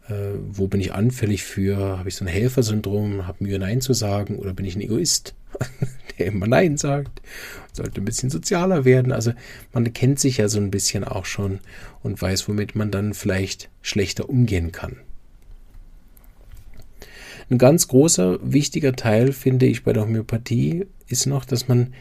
Äh, 0.09 0.39
wo 0.49 0.69
bin 0.69 0.81
ich 0.81 0.93
anfällig 0.93 1.43
für? 1.43 1.99
Habe 1.99 2.09
ich 2.09 2.15
so 2.15 2.25
ein 2.25 2.29
Helfersyndrom, 2.29 3.27
habe 3.27 3.43
Mühe 3.43 3.59
Nein 3.59 3.81
zu 3.81 3.93
sagen 3.93 4.37
oder 4.37 4.53
bin 4.55 4.65
ich 4.65 4.77
ein 4.77 4.81
Egoist, 4.81 5.35
der 6.19 6.27
immer 6.27 6.47
Nein 6.47 6.77
sagt? 6.77 7.21
Sollte 7.73 8.01
ein 8.01 8.05
bisschen 8.05 8.31
sozialer 8.31 8.85
werden. 8.85 9.13
Also 9.13 9.33
man 9.73 9.93
kennt 9.93 10.19
sich 10.19 10.39
ja 10.39 10.49
so 10.49 10.59
ein 10.59 10.71
bisschen 10.71 11.05
auch 11.05 11.25
schon 11.25 11.61
und 12.03 12.21
weiß, 12.21 12.49
womit 12.49 12.75
man 12.75 12.91
dann 12.91 13.15
vielleicht 13.15 13.69
schlechter 13.83 14.29
umgehen 14.29 14.73
kann. 14.73 14.97
Ein 17.49 17.59
ganz 17.59 17.87
großer, 17.87 18.39
wichtiger 18.43 18.95
Teil, 18.97 19.33
finde 19.33 19.67
ich, 19.67 19.85
bei 19.85 19.93
der 19.93 20.03
Homöopathie 20.03 20.87
ist 21.07 21.27
noch, 21.27 21.45
dass 21.45 21.69
man, 21.69 21.95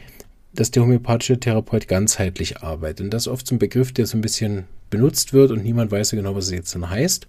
dass 0.53 0.71
der 0.71 0.83
homöopathische 0.83 1.39
Therapeut 1.39 1.87
ganzheitlich 1.87 2.63
arbeitet. 2.63 3.01
Und 3.01 3.13
das 3.13 3.23
ist 3.23 3.27
oft 3.27 3.45
so 3.45 3.53
ein 3.53 3.59
Begriff, 3.59 3.91
der 3.91 4.07
so 4.07 4.17
ein 4.17 4.21
bisschen 4.21 4.63
benutzt 4.89 5.33
wird 5.33 5.51
und 5.51 5.63
niemand 5.63 5.91
weiß 5.91 6.11
ja 6.11 6.17
genau, 6.17 6.35
was 6.35 6.45
es 6.45 6.51
jetzt 6.51 6.73
dann 6.73 6.89
heißt. 6.89 7.27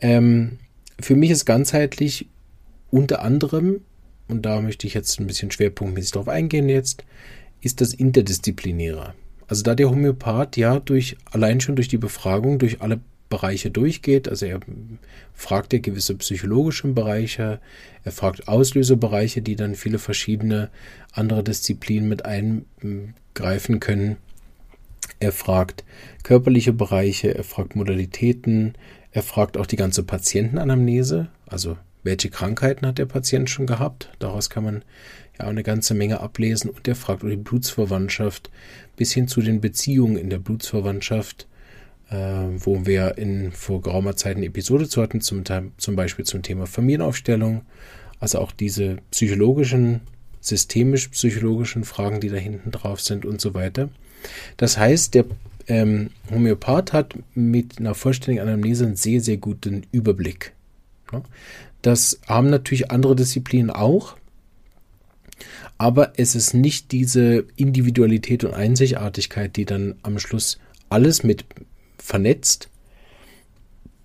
Ähm, 0.00 0.58
für 0.98 1.14
mich 1.14 1.30
ist 1.30 1.44
ganzheitlich 1.44 2.28
unter 2.90 3.22
anderem, 3.22 3.82
und 4.28 4.42
da 4.42 4.60
möchte 4.60 4.86
ich 4.86 4.94
jetzt 4.94 5.20
ein 5.20 5.26
bisschen 5.26 5.50
schwerpunktmäßig 5.50 6.12
drauf 6.12 6.28
eingehen 6.28 6.68
jetzt, 6.68 7.04
ist 7.60 7.80
das 7.80 7.94
Interdisziplinäre. 7.94 9.14
Also 9.48 9.62
da 9.62 9.74
der 9.74 9.88
Homöopath 9.88 10.56
ja 10.56 10.80
durch, 10.80 11.16
allein 11.30 11.60
schon 11.60 11.76
durch 11.76 11.88
die 11.88 11.98
Befragung, 11.98 12.58
durch 12.58 12.80
alle 12.82 13.00
Bereiche 13.28 13.70
durchgeht. 13.70 14.28
Also 14.28 14.46
er 14.46 14.60
fragt 15.34 15.72
ja 15.72 15.78
gewisse 15.78 16.14
psychologische 16.16 16.88
Bereiche, 16.88 17.60
er 18.04 18.12
fragt 18.12 18.48
Auslösebereiche, 18.48 19.42
die 19.42 19.56
dann 19.56 19.74
viele 19.74 19.98
verschiedene 19.98 20.70
andere 21.12 21.42
Disziplinen 21.42 22.08
mit 22.08 22.24
eingreifen 22.24 23.80
können. 23.80 24.16
Er 25.18 25.32
fragt 25.32 25.84
körperliche 26.22 26.72
Bereiche, 26.72 27.34
er 27.34 27.44
fragt 27.44 27.76
Modalitäten, 27.76 28.74
er 29.12 29.22
fragt 29.22 29.56
auch 29.56 29.66
die 29.66 29.76
ganze 29.76 30.02
Patientenanamnese, 30.02 31.28
also 31.46 31.76
welche 32.06 32.30
Krankheiten 32.30 32.86
hat 32.86 32.96
der 32.96 33.04
Patient 33.06 33.50
schon 33.50 33.66
gehabt. 33.66 34.10
Daraus 34.18 34.48
kann 34.48 34.64
man 34.64 34.82
ja 35.38 35.46
eine 35.46 35.62
ganze 35.62 35.92
Menge 35.92 36.20
ablesen. 36.20 36.70
Und 36.70 36.88
er 36.88 36.96
fragt 36.96 37.22
auch 37.22 37.28
die 37.28 37.36
Blutsverwandtschaft 37.36 38.50
bis 38.96 39.12
hin 39.12 39.28
zu 39.28 39.42
den 39.42 39.60
Beziehungen 39.60 40.16
in 40.16 40.30
der 40.30 40.38
Blutsverwandtschaft 40.38 41.46
äh, 42.10 42.16
wo 42.16 42.86
wir 42.86 43.18
in 43.18 43.52
vor 43.52 43.82
geraumer 43.82 44.16
Zeit 44.16 44.36
eine 44.36 44.46
Episode 44.46 44.88
zu 44.88 45.02
hatten, 45.02 45.20
zum, 45.20 45.42
zum 45.76 45.96
Beispiel 45.96 46.24
zum 46.24 46.42
Thema 46.42 46.66
Familienaufstellung. 46.66 47.62
Also 48.20 48.38
auch 48.38 48.52
diese 48.52 48.98
psychologischen, 49.10 50.00
systemisch-psychologischen 50.40 51.84
Fragen, 51.84 52.20
die 52.20 52.28
da 52.28 52.36
hinten 52.36 52.70
drauf 52.70 53.00
sind 53.00 53.26
und 53.26 53.40
so 53.40 53.54
weiter. 53.54 53.88
Das 54.56 54.78
heißt, 54.78 55.14
der 55.14 55.24
ähm, 55.68 56.10
Homöopath 56.30 56.92
hat 56.92 57.14
mit 57.34 57.78
einer 57.78 57.94
vollständigen 57.94 58.46
Anamnese 58.46 58.86
einen 58.86 58.96
sehr, 58.96 59.20
sehr 59.20 59.36
guten 59.36 59.84
Überblick. 59.92 60.52
Das 61.86 62.18
haben 62.26 62.50
natürlich 62.50 62.90
andere 62.90 63.14
Disziplinen 63.14 63.70
auch, 63.70 64.16
aber 65.78 66.14
es 66.16 66.34
ist 66.34 66.52
nicht 66.52 66.90
diese 66.90 67.44
Individualität 67.54 68.42
und 68.42 68.54
Einzigartigkeit, 68.54 69.54
die 69.54 69.66
dann 69.66 69.94
am 70.02 70.18
Schluss 70.18 70.58
alles 70.88 71.22
mit 71.22 71.44
vernetzt, 71.96 72.70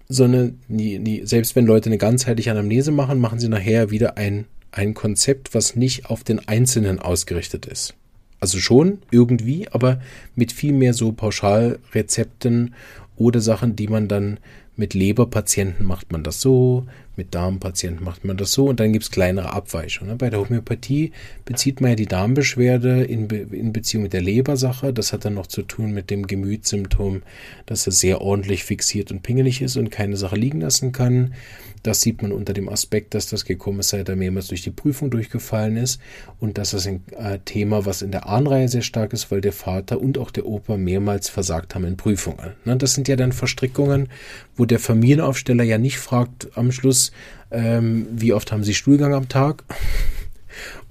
sondern 0.07 0.59
die, 0.67 0.99
die, 0.99 1.25
selbst 1.25 1.55
wenn 1.55 1.65
Leute 1.65 1.89
eine 1.89 1.97
ganzheitliche 1.97 2.51
Anamnese 2.51 2.91
machen, 2.91 3.17
machen 3.17 3.39
sie 3.39 3.49
nachher 3.49 3.89
wieder 3.89 4.15
ein, 4.15 4.45
ein 4.71 4.93
Konzept, 4.93 5.55
was 5.55 5.75
nicht 5.75 6.05
auf 6.05 6.23
den 6.23 6.47
Einzelnen 6.47 6.99
ausgerichtet 6.99 7.65
ist. 7.65 7.95
Also 8.39 8.59
schon 8.59 8.99
irgendwie, 9.09 9.67
aber 9.69 9.99
mit 10.35 10.51
viel 10.51 10.73
mehr 10.73 10.93
so 10.93 11.13
Pauschalrezepten 11.13 12.75
oder 13.15 13.41
Sachen, 13.41 13.75
die 13.75 13.87
man 13.87 14.07
dann 14.07 14.39
mit 14.81 14.95
Leberpatienten 14.95 15.85
macht 15.85 16.11
man 16.11 16.23
das 16.23 16.41
so, 16.41 16.87
mit 17.15 17.35
Darmpatienten 17.35 18.03
macht 18.03 18.25
man 18.25 18.35
das 18.35 18.51
so 18.51 18.65
und 18.65 18.79
dann 18.79 18.93
gibt 18.93 19.03
es 19.03 19.11
kleinere 19.11 19.53
Abweichungen. 19.53 20.17
Bei 20.17 20.31
der 20.31 20.39
Homöopathie 20.39 21.11
bezieht 21.45 21.81
man 21.81 21.91
ja 21.91 21.95
die 21.95 22.07
Darmbeschwerde 22.07 23.03
in, 23.03 23.27
Be 23.27 23.45
in 23.51 23.73
Beziehung 23.73 24.01
mit 24.01 24.13
der 24.13 24.23
Lebersache. 24.23 24.91
Das 24.91 25.13
hat 25.13 25.23
dann 25.23 25.35
noch 25.35 25.45
zu 25.45 25.61
tun 25.61 25.91
mit 25.91 26.09
dem 26.09 26.25
Gemütssymptom, 26.25 27.21
dass 27.67 27.85
er 27.85 27.91
sehr 27.91 28.21
ordentlich 28.21 28.63
fixiert 28.63 29.11
und 29.11 29.21
pingelig 29.21 29.61
ist 29.61 29.77
und 29.77 29.91
keine 29.91 30.17
Sache 30.17 30.35
liegen 30.35 30.61
lassen 30.61 30.91
kann. 30.93 31.35
Das 31.83 32.01
sieht 32.01 32.21
man 32.21 32.31
unter 32.31 32.53
dem 32.53 32.69
Aspekt, 32.69 33.13
dass 33.13 33.27
das 33.27 33.45
gekommen 33.45 33.81
sei, 33.81 34.03
da 34.03 34.15
mehrmals 34.15 34.47
durch 34.47 34.61
die 34.61 34.71
Prüfung 34.71 35.09
durchgefallen 35.09 35.77
ist 35.77 35.99
und 36.39 36.57
das 36.57 36.73
ist 36.73 36.87
ein 36.87 37.03
äh, 37.17 37.39
Thema, 37.43 37.85
was 37.85 38.01
in 38.01 38.11
der 38.11 38.27
Ahnreihe 38.27 38.67
sehr 38.67 38.81
stark 38.81 39.13
ist, 39.13 39.31
weil 39.31 39.41
der 39.41 39.53
Vater 39.53 39.99
und 39.99 40.17
auch 40.17 40.31
der 40.31 40.45
Opa 40.45 40.77
mehrmals 40.77 41.29
versagt 41.29 41.75
haben 41.75 41.85
in 41.85 41.97
Prüfungen. 41.97 42.53
Ne, 42.65 42.77
das 42.77 42.93
sind 42.93 43.07
ja 43.07 43.15
dann 43.15 43.31
Verstrickungen, 43.31 44.09
wo 44.55 44.65
der 44.65 44.79
Familienaufsteller 44.79 45.63
ja 45.63 45.77
nicht 45.77 45.99
fragt 45.99 46.49
am 46.55 46.71
Schluss, 46.71 47.11
ähm, 47.51 48.07
wie 48.11 48.33
oft 48.33 48.51
haben 48.51 48.63
Sie 48.63 48.73
Stuhlgang 48.73 49.13
am 49.13 49.27
Tag? 49.27 49.63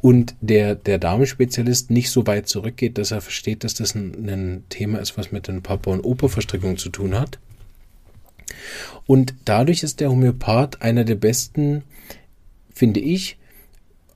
Und 0.00 0.34
der, 0.40 0.74
der 0.74 0.98
Damenspezialist 0.98 1.90
nicht 1.90 2.10
so 2.10 2.26
weit 2.26 2.48
zurückgeht, 2.48 2.96
dass 2.96 3.10
er 3.10 3.20
versteht, 3.20 3.64
dass 3.64 3.74
das 3.74 3.94
ein, 3.94 4.28
ein 4.28 4.64
Thema 4.70 4.98
ist, 4.98 5.18
was 5.18 5.30
mit 5.30 5.48
den 5.48 5.62
Papa- 5.62 5.90
und 5.90 6.00
Opa-Verstrickungen 6.00 6.78
zu 6.78 6.88
tun 6.88 7.18
hat. 7.18 7.38
Und 9.06 9.34
dadurch 9.44 9.82
ist 9.82 10.00
der 10.00 10.10
Homöopath 10.10 10.82
einer 10.82 11.04
der 11.04 11.16
besten, 11.16 11.82
finde 12.72 13.00
ich, 13.00 13.38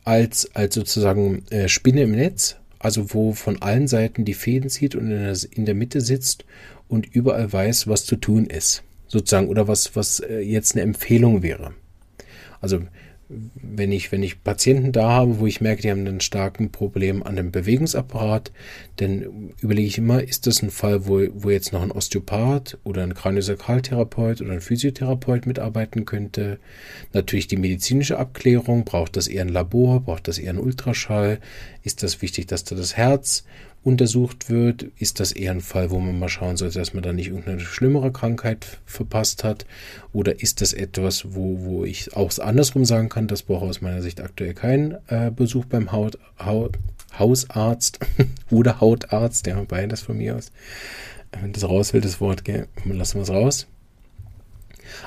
als, 0.05 0.55
als 0.55 0.75
sozusagen 0.75 1.45
äh, 1.51 1.69
Spinne 1.69 2.03
im 2.03 2.13
Netz, 2.13 2.57
also 2.79 3.15
wo 3.15 3.33
von 3.33 3.63
allen 3.63 3.89
Seiten 3.89 4.25
die 4.25 4.35
Fäden 4.35 4.69
zieht 4.69 4.95
und 4.95 5.11
in 5.11 5.19
der, 5.19 5.37
in 5.51 5.65
der 5.65 5.75
Mitte 5.75 6.01
sitzt 6.01 6.45
und 6.89 7.07
überall 7.07 7.53
weiß, 7.53 7.89
was 7.89 8.05
zu 8.05 8.17
tun 8.17 8.47
ist, 8.47 8.83
sozusagen, 9.09 9.49
oder 9.49 9.67
was, 9.69 9.97
was 9.97 10.21
äh, 10.21 10.41
jetzt 10.41 10.75
eine 10.75 10.83
Empfehlung 10.83 11.43
wäre. 11.43 11.73
Also 12.61 12.83
wenn 13.29 13.93
ich, 13.93 14.13
wenn 14.13 14.23
ich 14.23 14.43
Patienten 14.43 14.93
da 14.93 15.11
habe, 15.11 15.39
wo 15.39 15.47
ich 15.47 15.61
merke, 15.61 15.83
die 15.83 15.91
haben 15.91 16.07
ein 16.07 16.21
starken 16.21 16.71
Problem 16.71 17.23
an 17.23 17.37
dem 17.37 17.51
Bewegungsapparat, 17.51 18.53
dann 18.97 19.53
überlege 19.61 19.89
ich 19.89 19.99
immer, 19.99 20.23
ist 20.23 20.47
das 20.47 20.63
ein 20.63 20.71
Fall, 20.71 21.07
wo, 21.07 21.23
wo 21.35 21.51
jetzt 21.51 21.73
noch 21.73 21.83
ein 21.83 21.91
Osteopath 21.91 22.79
oder 22.85 23.03
ein 23.03 23.15
Kraniosakraltherapeut 23.15 24.41
oder 24.41 24.53
ein 24.53 24.61
Physiotherapeut 24.61 25.47
mitarbeiten 25.47 26.05
könnte? 26.05 26.59
Natürlich 27.13 27.47
die 27.47 27.57
medizinische 27.57 28.19
Abklärung, 28.19 28.85
braucht 28.85 29.17
das 29.17 29.29
eher 29.29 29.43
ein 29.43 29.49
Labor, 29.49 30.01
braucht 30.01 30.29
das 30.29 30.39
eher 30.39 30.51
ein 30.51 30.59
Ultraschall? 30.59 31.41
Ist 31.83 32.03
das 32.03 32.21
wichtig, 32.23 32.47
dass 32.47 32.65
da 32.65 32.75
das 32.75 32.97
Herz 32.97 33.45
untersucht 33.85 34.49
wird, 34.49 34.85
ist 34.99 35.21
das 35.21 35.33
eher 35.33 35.53
ein 35.53 35.61
Fall, 35.61 35.91
wo 35.91 35.99
man 35.99 36.19
mal 36.19 36.29
schauen 36.29 36.57
sollte, 36.57 36.79
dass 36.79 36.95
man 36.95 37.03
da 37.03 37.13
nicht 37.13 37.29
irgendeine 37.29 37.61
schlimmere 37.61 38.11
Krankheit 38.13 38.79
verpasst 38.87 39.45
hat? 39.45 39.67
Oder 40.13 40.41
ist 40.41 40.61
das 40.61 40.73
etwas, 40.73 41.35
wo, 41.35 41.61
wo 41.61 41.85
ich 41.85 42.17
auch 42.17 42.37
andersrum 42.39 42.85
sagen 42.85 43.11
kann, 43.11 43.29
das 43.29 43.43
braucht 43.43 43.65
aus 43.65 43.81
meiner 43.81 44.03
Sicht 44.03 44.21
aktuell 44.21 44.55
keinen 44.55 44.97
äh, 45.09 45.31
Besuch 45.31 45.67
beim 45.67 45.93
Haut, 45.93 46.19
Haut, 46.39 46.79
Hausarzt 47.19 48.01
oder 48.51 48.81
Hautarzt, 48.81 49.47
ja, 49.47 49.63
beides 49.63 50.01
von 50.01 50.17
mir 50.17 50.37
aus. 50.37 50.51
Wenn 51.41 51.53
das 51.53 51.65
raus 51.65 51.93
will, 51.93 52.01
das 52.01 52.21
Wort, 52.21 52.45
gell, 52.45 52.69
lassen 52.85 53.19
wir 53.19 53.23
es 53.23 53.31
raus. 53.31 53.67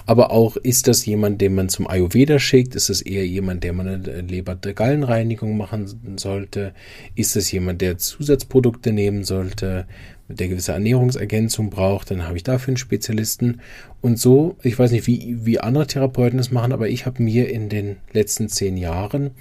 Aber 0.05 0.31
auch, 0.31 0.57
ist 0.57 0.87
das 0.87 1.05
jemand, 1.05 1.41
den 1.41 1.55
man 1.55 1.69
zum 1.69 1.87
Ayurveda 1.87 2.39
schickt? 2.39 2.75
Ist 2.75 2.89
das 2.89 3.01
eher 3.01 3.25
jemand, 3.25 3.63
der 3.63 3.73
man 3.73 3.87
eine 3.87 4.21
Leber-Gallenreinigung 4.21 5.57
machen 5.57 6.17
sollte? 6.17 6.73
Ist 7.15 7.35
das 7.35 7.51
jemand, 7.51 7.81
der 7.81 7.97
Zusatzprodukte 7.97 8.91
nehmen 8.91 9.23
sollte, 9.23 9.87
der 10.27 10.47
gewisse 10.47 10.73
Ernährungsergänzung 10.73 11.69
braucht? 11.69 12.11
Dann 12.11 12.27
habe 12.27 12.37
ich 12.37 12.43
dafür 12.43 12.71
einen 12.71 12.77
Spezialisten. 12.77 13.61
Und 14.01 14.19
so, 14.19 14.57
ich 14.63 14.77
weiß 14.77 14.91
nicht, 14.91 15.07
wie, 15.07 15.37
wie 15.45 15.59
andere 15.59 15.87
Therapeuten 15.87 16.37
das 16.37 16.51
machen, 16.51 16.71
aber 16.73 16.89
ich 16.89 17.05
habe 17.05 17.23
mir 17.23 17.49
in 17.49 17.69
den 17.69 17.97
letzten 18.13 18.49
zehn 18.49 18.77
Jahren 18.77 19.31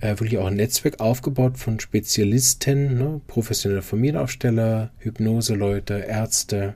äh, 0.00 0.18
wirklich 0.18 0.38
auch 0.38 0.46
ein 0.46 0.56
Netzwerk 0.56 1.00
aufgebaut 1.00 1.58
von 1.58 1.78
Spezialisten, 1.78 2.98
ne, 2.98 3.20
professionelle 3.26 3.82
Familienaufsteller, 3.82 4.90
Hypnoseleute, 4.98 5.94
Ärzte, 5.94 6.74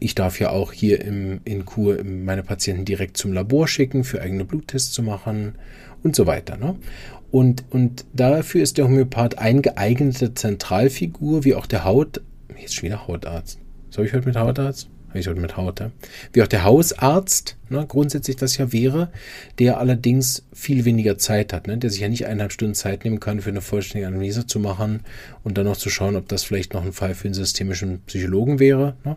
ich 0.00 0.14
darf 0.14 0.40
ja 0.40 0.50
auch 0.50 0.72
hier 0.72 1.00
im, 1.04 1.40
in 1.44 1.64
Kur 1.64 2.02
meine 2.04 2.42
Patienten 2.42 2.84
direkt 2.84 3.16
zum 3.16 3.32
Labor 3.32 3.68
schicken, 3.68 4.04
für 4.04 4.20
eigene 4.20 4.44
Bluttests 4.44 4.92
zu 4.92 5.02
machen 5.02 5.54
und 6.02 6.14
so 6.14 6.26
weiter. 6.26 6.56
Ne? 6.56 6.76
Und, 7.30 7.64
und 7.70 8.04
dafür 8.12 8.62
ist 8.62 8.78
der 8.78 8.86
Homöopath 8.86 9.38
eine 9.38 9.60
geeignete 9.60 10.34
Zentralfigur, 10.34 11.44
wie 11.44 11.54
auch 11.54 11.66
der 11.66 11.84
Haut. 11.84 12.20
Jetzt 12.60 12.74
schon 12.74 12.84
wieder 12.84 13.06
Hautarzt. 13.06 13.58
Soll 13.90 14.06
ich 14.06 14.12
heute 14.12 14.26
mit 14.26 14.36
Hautarzt? 14.36 14.88
Ich 15.14 15.26
heute 15.26 15.40
mit 15.40 15.56
Haut? 15.56 15.82
Wie 16.32 16.42
auch 16.42 16.46
der 16.46 16.64
Hausarzt, 16.64 17.56
ne, 17.70 17.84
grundsätzlich 17.88 18.36
das 18.36 18.58
ja 18.58 18.72
wäre, 18.72 19.10
der 19.58 19.78
allerdings 19.78 20.44
viel 20.52 20.84
weniger 20.84 21.16
Zeit 21.16 21.52
hat, 21.52 21.66
ne, 21.66 21.78
der 21.78 21.90
sich 21.90 22.00
ja 22.00 22.08
nicht 22.08 22.26
eineinhalb 22.26 22.52
Stunden 22.52 22.74
Zeit 22.74 23.04
nehmen 23.04 23.18
kann, 23.18 23.40
für 23.40 23.48
eine 23.48 23.62
vollständige 23.62 24.06
Analyse 24.06 24.46
zu 24.46 24.60
machen 24.60 25.00
und 25.44 25.56
dann 25.56 25.64
noch 25.64 25.78
zu 25.78 25.88
schauen, 25.88 26.16
ob 26.16 26.28
das 26.28 26.44
vielleicht 26.44 26.74
noch 26.74 26.84
ein 26.84 26.92
Fall 26.92 27.14
für 27.14 27.26
einen 27.26 27.34
systemischen 27.34 28.02
Psychologen 28.02 28.58
wäre, 28.58 28.96
ne, 29.04 29.16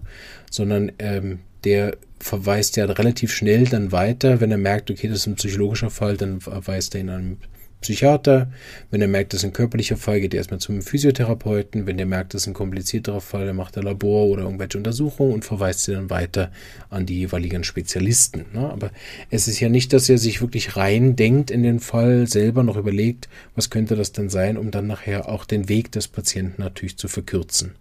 sondern 0.50 0.94
ähm, 1.00 1.40
der 1.66 1.98
verweist 2.20 2.78
ja 2.78 2.86
relativ 2.86 3.34
schnell 3.34 3.66
dann 3.66 3.92
weiter, 3.92 4.40
wenn 4.40 4.52
er 4.52 4.58
merkt, 4.58 4.90
okay, 4.92 5.08
das 5.08 5.20
ist 5.20 5.28
ein 5.28 5.36
psychologischer 5.36 5.90
Fall, 5.90 6.16
dann 6.16 6.40
verweist 6.40 6.96
er 6.96 7.02
ihn 7.02 7.10
an 7.10 7.38
Psychiater. 7.82 8.52
Wenn 8.90 9.02
er 9.02 9.08
merkt, 9.08 9.34
das 9.34 9.42
ist 9.42 9.46
ein 9.46 9.54
körperlicher 9.54 9.98
Fall, 9.98 10.22
geht 10.22 10.34
er 10.34 10.38
erstmal 10.38 10.60
zum 10.60 10.82
Physiotherapeuten. 10.82 11.86
Wenn 11.86 12.00
er 12.00 12.06
merkt, 12.06 12.34
das 12.34 12.44
ist 12.44 12.48
ein 12.48 12.54
komplizierterer 12.54 13.22
Fall, 13.22 13.48
dann 13.48 13.56
macht 13.56 13.76
er 13.76 13.84
Labor 13.84 14.28
oder 14.28 14.44
irgendwelche 14.44 14.78
Untersuchungen 14.78 15.34
und 15.34 15.46
verweist 15.46 15.84
sie 15.84 15.94
dann 15.94 16.10
weiter 16.10 16.52
an 16.90 17.06
die 17.06 17.20
jeweiligen 17.20 17.64
Spezialisten. 17.64 18.46
Ne? 18.54 18.70
Aber 18.70 18.92
es 19.30 19.48
ist 19.48 19.60
ja 19.60 19.70
nicht, 19.70 19.94
dass 19.94 20.10
er 20.10 20.18
sich 20.18 20.42
wirklich 20.42 20.78
rein 20.78 21.16
denkt 21.16 21.52
in 21.52 21.64
den 21.64 21.80
Fall, 21.80 22.28
selber 22.28 22.64
noch 22.64 22.78
überlegt, 22.78 23.28
was 23.56 23.70
könnte 23.70 23.96
das 23.96 24.12
denn 24.12 24.30
sein, 24.30 24.58
um 24.58 24.72
dann 24.72 24.88
nachher 24.88 25.28
auch 25.28 25.46
den 25.46 25.68
Weg 25.68 25.92
des 25.92 26.08
Patienten 26.08 26.62
natürlich 26.62 26.98
zu 26.98 27.08
verkürzen. 27.08 27.74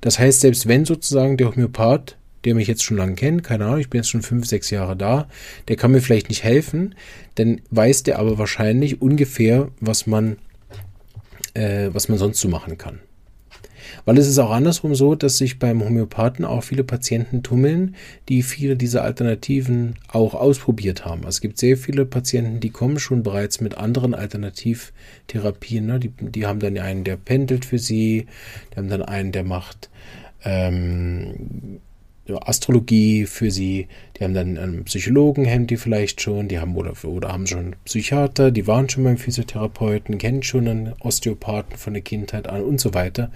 Das 0.00 0.18
heißt, 0.18 0.40
selbst 0.40 0.68
wenn 0.68 0.84
sozusagen 0.84 1.36
der 1.36 1.48
Homöopath 1.50 2.16
der 2.44 2.54
mich 2.54 2.68
jetzt 2.68 2.82
schon 2.82 2.96
lange 2.96 3.14
kennt, 3.14 3.44
keine 3.44 3.66
Ahnung, 3.66 3.80
ich 3.80 3.90
bin 3.90 3.98
jetzt 3.98 4.10
schon 4.10 4.22
fünf, 4.22 4.46
sechs 4.46 4.70
Jahre 4.70 4.96
da, 4.96 5.28
der 5.68 5.76
kann 5.76 5.90
mir 5.90 6.00
vielleicht 6.00 6.28
nicht 6.28 6.44
helfen, 6.44 6.94
dann 7.34 7.60
weiß 7.70 8.02
der 8.04 8.18
aber 8.18 8.38
wahrscheinlich 8.38 9.02
ungefähr, 9.02 9.68
was 9.80 10.06
man, 10.06 10.36
äh, 11.54 11.90
was 11.92 12.08
man 12.08 12.18
sonst 12.18 12.40
so 12.40 12.48
machen 12.48 12.78
kann. 12.78 13.00
Weil 14.04 14.18
es 14.18 14.28
ist 14.28 14.38
auch 14.38 14.50
andersrum 14.50 14.94
so, 14.94 15.14
dass 15.14 15.38
sich 15.38 15.58
beim 15.58 15.82
Homöopathen 15.82 16.44
auch 16.44 16.62
viele 16.62 16.84
Patienten 16.84 17.42
tummeln, 17.42 17.96
die 18.28 18.42
viele 18.42 18.76
dieser 18.76 19.02
Alternativen 19.02 19.96
auch 20.08 20.34
ausprobiert 20.34 21.04
haben. 21.04 21.20
Also 21.20 21.36
es 21.36 21.40
gibt 21.40 21.58
sehr 21.58 21.76
viele 21.76 22.06
Patienten, 22.06 22.60
die 22.60 22.70
kommen 22.70 22.98
schon 22.98 23.22
bereits 23.22 23.60
mit 23.60 23.76
anderen 23.76 24.14
Alternativtherapien. 24.14 25.86
Ne? 25.86 26.00
Die, 26.00 26.08
die 26.08 26.46
haben 26.46 26.60
dann 26.60 26.78
einen, 26.78 27.04
der 27.04 27.16
pendelt 27.16 27.64
für 27.64 27.78
sie, 27.78 28.26
die 28.72 28.76
haben 28.76 28.88
dann 28.88 29.02
einen, 29.02 29.32
der 29.32 29.44
macht 29.44 29.90
ähm, 30.44 31.80
Astrologie 32.38 33.26
für 33.26 33.50
sie, 33.50 33.88
die 34.16 34.24
haben 34.24 34.34
dann 34.34 34.58
einen 34.58 34.84
Psychologen, 34.84 35.48
haben 35.48 35.66
die 35.66 35.76
vielleicht 35.76 36.20
schon, 36.20 36.48
die 36.48 36.58
haben 36.58 36.76
oder, 36.76 36.92
oder 37.04 37.32
haben 37.32 37.46
schon 37.46 37.76
Psychiater, 37.84 38.50
die 38.50 38.66
waren 38.66 38.88
schon 38.88 39.04
beim 39.04 39.16
Physiotherapeuten, 39.16 40.18
kennen 40.18 40.42
schon 40.42 40.68
einen 40.68 40.92
Osteopathen 41.00 41.76
von 41.76 41.94
der 41.94 42.02
Kindheit 42.02 42.48
an 42.48 42.62
und 42.62 42.80
so 42.80 42.94
weiter. 42.94 43.30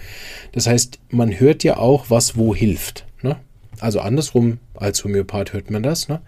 Das 0.52 0.66
heißt, 0.66 0.98
man 1.10 1.38
hört 1.38 1.64
ja 1.64 1.76
auch, 1.76 2.10
was 2.10 2.36
wo 2.36 2.54
hilft. 2.54 3.06
Ne? 3.22 3.36
Also 3.80 4.00
andersrum, 4.00 4.58
als 4.74 5.04
Homöopath 5.04 5.52
hört 5.52 5.70
man 5.70 5.82
das, 5.82 6.08
ne? 6.08 6.20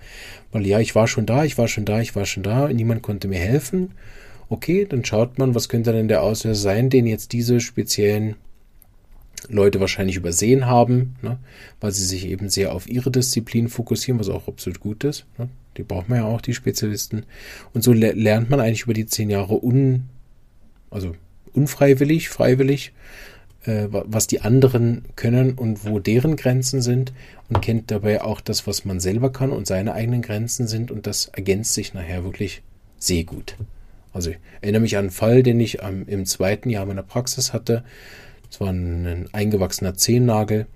Weil 0.53 0.67
ja, 0.67 0.81
ich 0.81 0.95
war 0.95 1.07
schon 1.07 1.27
da, 1.27 1.45
ich 1.45 1.59
war 1.59 1.69
schon 1.69 1.85
da, 1.85 2.01
ich 2.01 2.17
war 2.17 2.27
schon 2.27 2.43
da, 2.43 2.69
niemand 2.69 3.03
konnte 3.03 3.29
mir 3.29 3.39
helfen. 3.39 3.93
Okay, 4.49 4.87
dann 4.89 5.05
schaut 5.05 5.39
man, 5.39 5.55
was 5.55 5.69
könnte 5.69 5.93
denn 5.93 6.09
der 6.09 6.23
Auslöser 6.23 6.61
sein, 6.61 6.89
den 6.89 7.07
jetzt 7.07 7.33
diese 7.33 7.61
speziellen 7.61 8.37
Leute 9.49 9.81
wahrscheinlich 9.81 10.17
übersehen 10.17 10.67
haben, 10.67 11.17
ne, 11.23 11.39
weil 11.81 11.93
sie 11.93 12.05
sich 12.05 12.27
eben 12.27 12.49
sehr 12.49 12.73
auf 12.73 12.89
ihre 12.89 13.11
Disziplin 13.11 13.69
fokussieren, 13.69 14.19
was 14.19 14.29
auch 14.29 14.49
absolut 14.49 14.81
gut 14.81 15.05
ist. 15.05 15.27
Ne. 15.39 15.49
Die 15.77 15.83
braucht 15.83 16.09
man 16.09 16.19
ja 16.19 16.25
auch, 16.25 16.41
die 16.41 16.55
Spezialisten. 16.55 17.25
Und 17.75 17.83
so 17.83 17.93
le 17.93 18.13
lernt 18.13 18.51
man 18.51 18.61
eigentlich 18.61 18.83
über 18.83 18.95
die 18.95 19.07
zehn 19.07 19.31
Jahre 19.31 19.63
un, 19.63 20.09
also 20.91 21.15
unfreiwillig, 21.53 22.29
freiwillig, 22.29 22.93
äh, 23.65 23.89
was 23.91 24.27
die 24.27 24.41
anderen 24.41 25.05
können 25.17 25.55
und 25.55 25.85
wo 25.85 25.99
deren 25.99 26.37
Grenzen 26.37 26.81
sind 26.83 27.13
und 27.49 27.61
kennt 27.61 27.91
dabei 27.91 28.23
auch 28.23 28.41
das, 28.41 28.67
was 28.67 28.85
man 28.85 29.01
selber 29.01 29.31
kann 29.31 29.51
und 29.51 29.67
seine 29.67 29.93
eigenen 29.93 30.23
Grenzen 30.23 30.67
sind 30.67 30.91
und 30.91 31.07
das 31.07 31.27
ergänzt 31.27 31.75
sich 31.75 31.95
nachher 31.95 32.25
wirklich 32.25 32.63
sehr 32.99 33.25
gut. 33.25 33.57
Also 34.13 34.31
ich 34.31 34.39
erinnere 34.63 34.81
mich 34.81 34.97
an 34.97 35.05
einen 35.05 35.11
Fall, 35.11 35.43
den 35.43 35.61
ich 35.61 35.83
ähm, 35.83 36.05
im 36.07 36.25
zweiten 36.25 36.71
Jahr 36.71 36.87
meiner 36.87 37.03
Praxis 37.03 37.53
hatte. 37.53 37.85
Es 38.51 38.61
war 38.61 38.69
ein 38.69 39.29
eingewachsener 39.33 39.95
Zehennagel. 39.95 40.67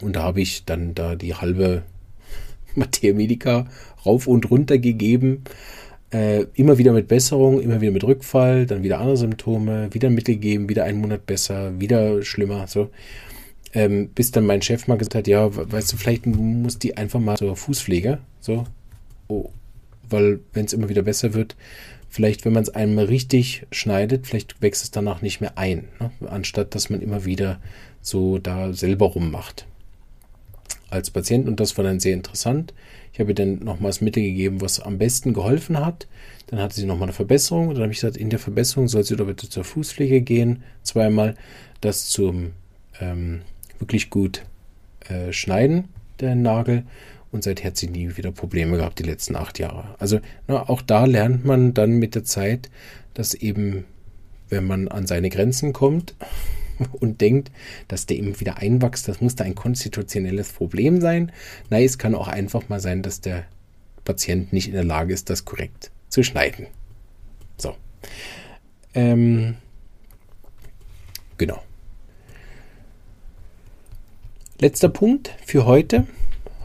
Und 0.00 0.16
da 0.16 0.22
habe 0.22 0.40
ich 0.40 0.64
dann 0.64 0.94
da 0.94 1.14
die 1.14 1.34
halbe 1.34 1.82
Materia 2.74 3.14
Medica 3.14 3.66
rauf 4.04 4.26
und 4.26 4.50
runter 4.50 4.78
gegeben. 4.78 5.44
Äh, 6.12 6.46
immer 6.54 6.78
wieder 6.78 6.92
mit 6.92 7.08
Besserung, 7.08 7.60
immer 7.60 7.80
wieder 7.80 7.92
mit 7.92 8.04
Rückfall, 8.04 8.66
dann 8.66 8.82
wieder 8.82 9.00
andere 9.00 9.16
Symptome, 9.16 9.92
wieder 9.92 10.10
Mittel 10.10 10.36
geben, 10.36 10.68
wieder 10.68 10.84
einen 10.84 11.00
Monat 11.00 11.26
besser, 11.26 11.80
wieder 11.80 12.22
schlimmer. 12.22 12.66
So. 12.68 12.90
Ähm, 13.72 14.10
bis 14.14 14.30
dann 14.30 14.46
mein 14.46 14.62
Chef 14.62 14.86
mal 14.86 14.96
gesagt 14.96 15.16
hat, 15.16 15.26
ja, 15.26 15.48
weißt 15.50 15.92
du, 15.92 15.96
vielleicht 15.96 16.26
muss 16.26 16.78
die 16.78 16.96
einfach 16.96 17.18
mal 17.18 17.36
zur 17.36 17.56
Fußpflege. 17.56 18.18
So. 18.40 18.64
Oh, 19.26 19.50
weil 20.08 20.40
wenn 20.52 20.66
es 20.66 20.72
immer 20.72 20.88
wieder 20.88 21.02
besser 21.02 21.34
wird, 21.34 21.56
vielleicht, 22.14 22.44
wenn 22.44 22.52
man 22.52 22.62
es 22.62 22.68
einmal 22.68 23.06
richtig 23.06 23.66
schneidet, 23.72 24.28
vielleicht 24.28 24.62
wächst 24.62 24.84
es 24.84 24.92
danach 24.92 25.20
nicht 25.20 25.40
mehr 25.40 25.58
ein, 25.58 25.88
ne? 25.98 26.12
anstatt 26.28 26.76
dass 26.76 26.88
man 26.88 27.00
immer 27.00 27.24
wieder 27.24 27.60
so 28.02 28.38
da 28.38 28.72
selber 28.72 29.06
rummacht. 29.06 29.66
Als 30.90 31.10
Patient, 31.10 31.48
und 31.48 31.58
das 31.58 31.76
war 31.76 31.82
dann 31.82 31.98
sehr 31.98 32.14
interessant, 32.14 32.72
ich 33.12 33.18
habe 33.18 33.32
ihr 33.32 33.34
dann 33.34 33.58
nochmals 33.64 34.00
Mittel 34.00 34.22
gegeben, 34.22 34.60
was 34.60 34.78
am 34.78 34.98
besten 34.98 35.34
geholfen 35.34 35.84
hat. 35.84 36.06
Dann 36.46 36.60
hatte 36.60 36.76
sie 36.76 36.86
nochmal 36.86 37.08
eine 37.08 37.12
Verbesserung. 37.12 37.68
Dann 37.72 37.82
habe 37.82 37.92
ich 37.92 38.00
gesagt, 38.00 38.16
in 38.16 38.30
der 38.30 38.40
Verbesserung 38.40 38.88
soll 38.88 39.04
sie 39.04 39.16
doch 39.16 39.26
bitte 39.26 39.48
zur 39.48 39.64
Fußpflege 39.64 40.20
gehen, 40.20 40.62
zweimal, 40.82 41.36
das 41.80 42.06
zum 42.06 42.52
ähm, 43.00 43.42
wirklich 43.78 44.10
gut 44.10 44.42
äh, 45.08 45.32
schneiden, 45.32 45.88
der 46.20 46.34
Nagel 46.34 46.84
und 47.34 47.42
seither 47.42 47.66
hat 47.66 47.76
sie 47.76 47.88
nie 47.88 48.16
wieder 48.16 48.30
Probleme 48.30 48.76
gehabt, 48.76 49.00
die 49.00 49.02
letzten 49.02 49.34
acht 49.34 49.58
Jahre. 49.58 49.96
Also 49.98 50.20
na, 50.46 50.68
auch 50.68 50.80
da 50.80 51.04
lernt 51.04 51.44
man 51.44 51.74
dann 51.74 51.98
mit 51.98 52.14
der 52.14 52.22
Zeit, 52.22 52.70
dass 53.12 53.34
eben, 53.34 53.84
wenn 54.48 54.64
man 54.64 54.86
an 54.86 55.08
seine 55.08 55.30
Grenzen 55.30 55.72
kommt 55.72 56.14
und 56.92 57.20
denkt, 57.20 57.50
dass 57.88 58.06
der 58.06 58.18
eben 58.18 58.38
wieder 58.38 58.58
einwächst, 58.58 59.08
das 59.08 59.20
muss 59.20 59.34
da 59.34 59.42
ein 59.42 59.56
konstitutionelles 59.56 60.52
Problem 60.52 61.00
sein. 61.00 61.32
Nein, 61.70 61.82
es 61.82 61.98
kann 61.98 62.14
auch 62.14 62.28
einfach 62.28 62.68
mal 62.68 62.78
sein, 62.78 63.02
dass 63.02 63.20
der 63.20 63.46
Patient 64.04 64.52
nicht 64.52 64.68
in 64.68 64.74
der 64.74 64.84
Lage 64.84 65.12
ist, 65.12 65.28
das 65.28 65.44
korrekt 65.44 65.90
zu 66.08 66.22
schneiden. 66.22 66.68
So. 67.56 67.74
Ähm, 68.94 69.56
genau. 71.36 71.60
Letzter 74.60 74.88
Punkt 74.88 75.34
für 75.44 75.66
heute 75.66 76.06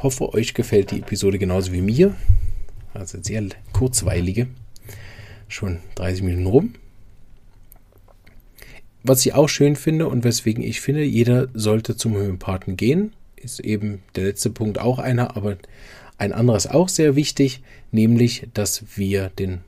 hoffe, 0.03 0.33
euch 0.33 0.53
gefällt 0.53 0.91
die 0.91 0.99
Episode 0.99 1.39
genauso 1.39 1.71
wie 1.71 1.81
mir. 1.81 2.15
Also 2.93 3.17
sehr 3.21 3.43
kurzweilige. 3.73 4.47
Schon 5.47 5.79
30 5.95 6.23
Minuten 6.23 6.45
rum. 6.47 6.73
Was 9.03 9.25
ich 9.25 9.33
auch 9.33 9.47
schön 9.47 9.75
finde 9.75 10.07
und 10.07 10.23
weswegen 10.23 10.63
ich 10.63 10.81
finde, 10.81 11.03
jeder 11.03 11.47
sollte 11.53 11.95
zum 11.95 12.15
Homöopathen 12.15 12.75
gehen, 12.75 13.13
ist 13.37 13.59
eben 13.61 14.01
der 14.15 14.25
letzte 14.25 14.49
Punkt 14.49 14.79
auch 14.79 14.99
einer, 14.99 15.37
aber 15.37 15.57
ein 16.17 16.33
anderes 16.33 16.67
auch 16.67 16.89
sehr 16.89 17.15
wichtig, 17.15 17.61
nämlich, 17.91 18.49
dass 18.53 18.83
wir 18.97 19.29
den 19.29 19.61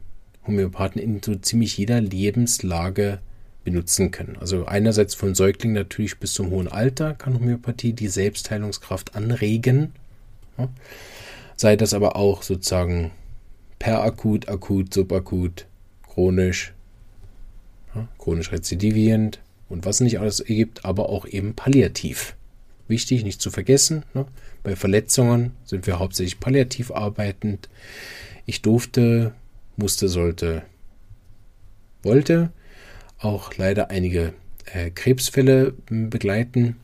Homöopathen 0.46 1.02
in 1.02 1.22
so 1.24 1.36
ziemlich 1.36 1.78
jeder 1.78 2.02
Lebenslage 2.02 3.20
benutzen 3.64 4.12
können. 4.12 4.38
Also 4.38 4.66
einerseits 4.66 5.16
von 5.16 5.34
Säuglingen 5.34 5.76
natürlich 5.76 6.18
bis 6.18 6.34
zum 6.34 6.50
hohen 6.50 6.68
Alter 6.68 7.14
kann 7.14 7.36
Homöopathie 7.36 7.94
die 7.94 8.10
Selbstheilungskraft 8.10 9.16
anregen 9.16 9.94
Sei 11.56 11.76
das 11.76 11.94
aber 11.94 12.16
auch 12.16 12.44
sozusagen 12.44 13.12
perakut, 13.80 14.48
akut, 14.50 14.94
subakut, 14.94 15.66
chronisch, 16.08 16.74
chronisch 18.18 18.52
rezidivierend 18.52 19.40
und 19.70 19.86
was 19.86 20.02
nicht 20.02 20.20
alles 20.20 20.40
ergibt, 20.40 20.86
aber 20.86 21.10
auch 21.10 21.26
eben 21.26 21.56
palliativ. 21.56 22.36
Wichtig, 22.88 23.24
nicht 23.24 23.42
zu 23.42 23.52
vergessen, 23.52 24.04
ne? 24.14 24.26
bei 24.64 24.76
Verletzungen 24.76 25.54
sind 25.64 25.88
wir 25.88 26.00
hauptsächlich 26.00 26.40
palliativ 26.40 26.92
arbeitend. 26.92 27.70
Ich 28.46 28.62
durfte, 28.62 29.34
musste, 29.78 30.10
sollte, 30.10 30.64
wollte 32.04 32.52
auch 33.18 33.56
leider 33.56 33.90
einige 33.92 34.34
äh, 34.66 34.90
Krebsfälle 34.90 35.74
begleiten, 35.88 36.78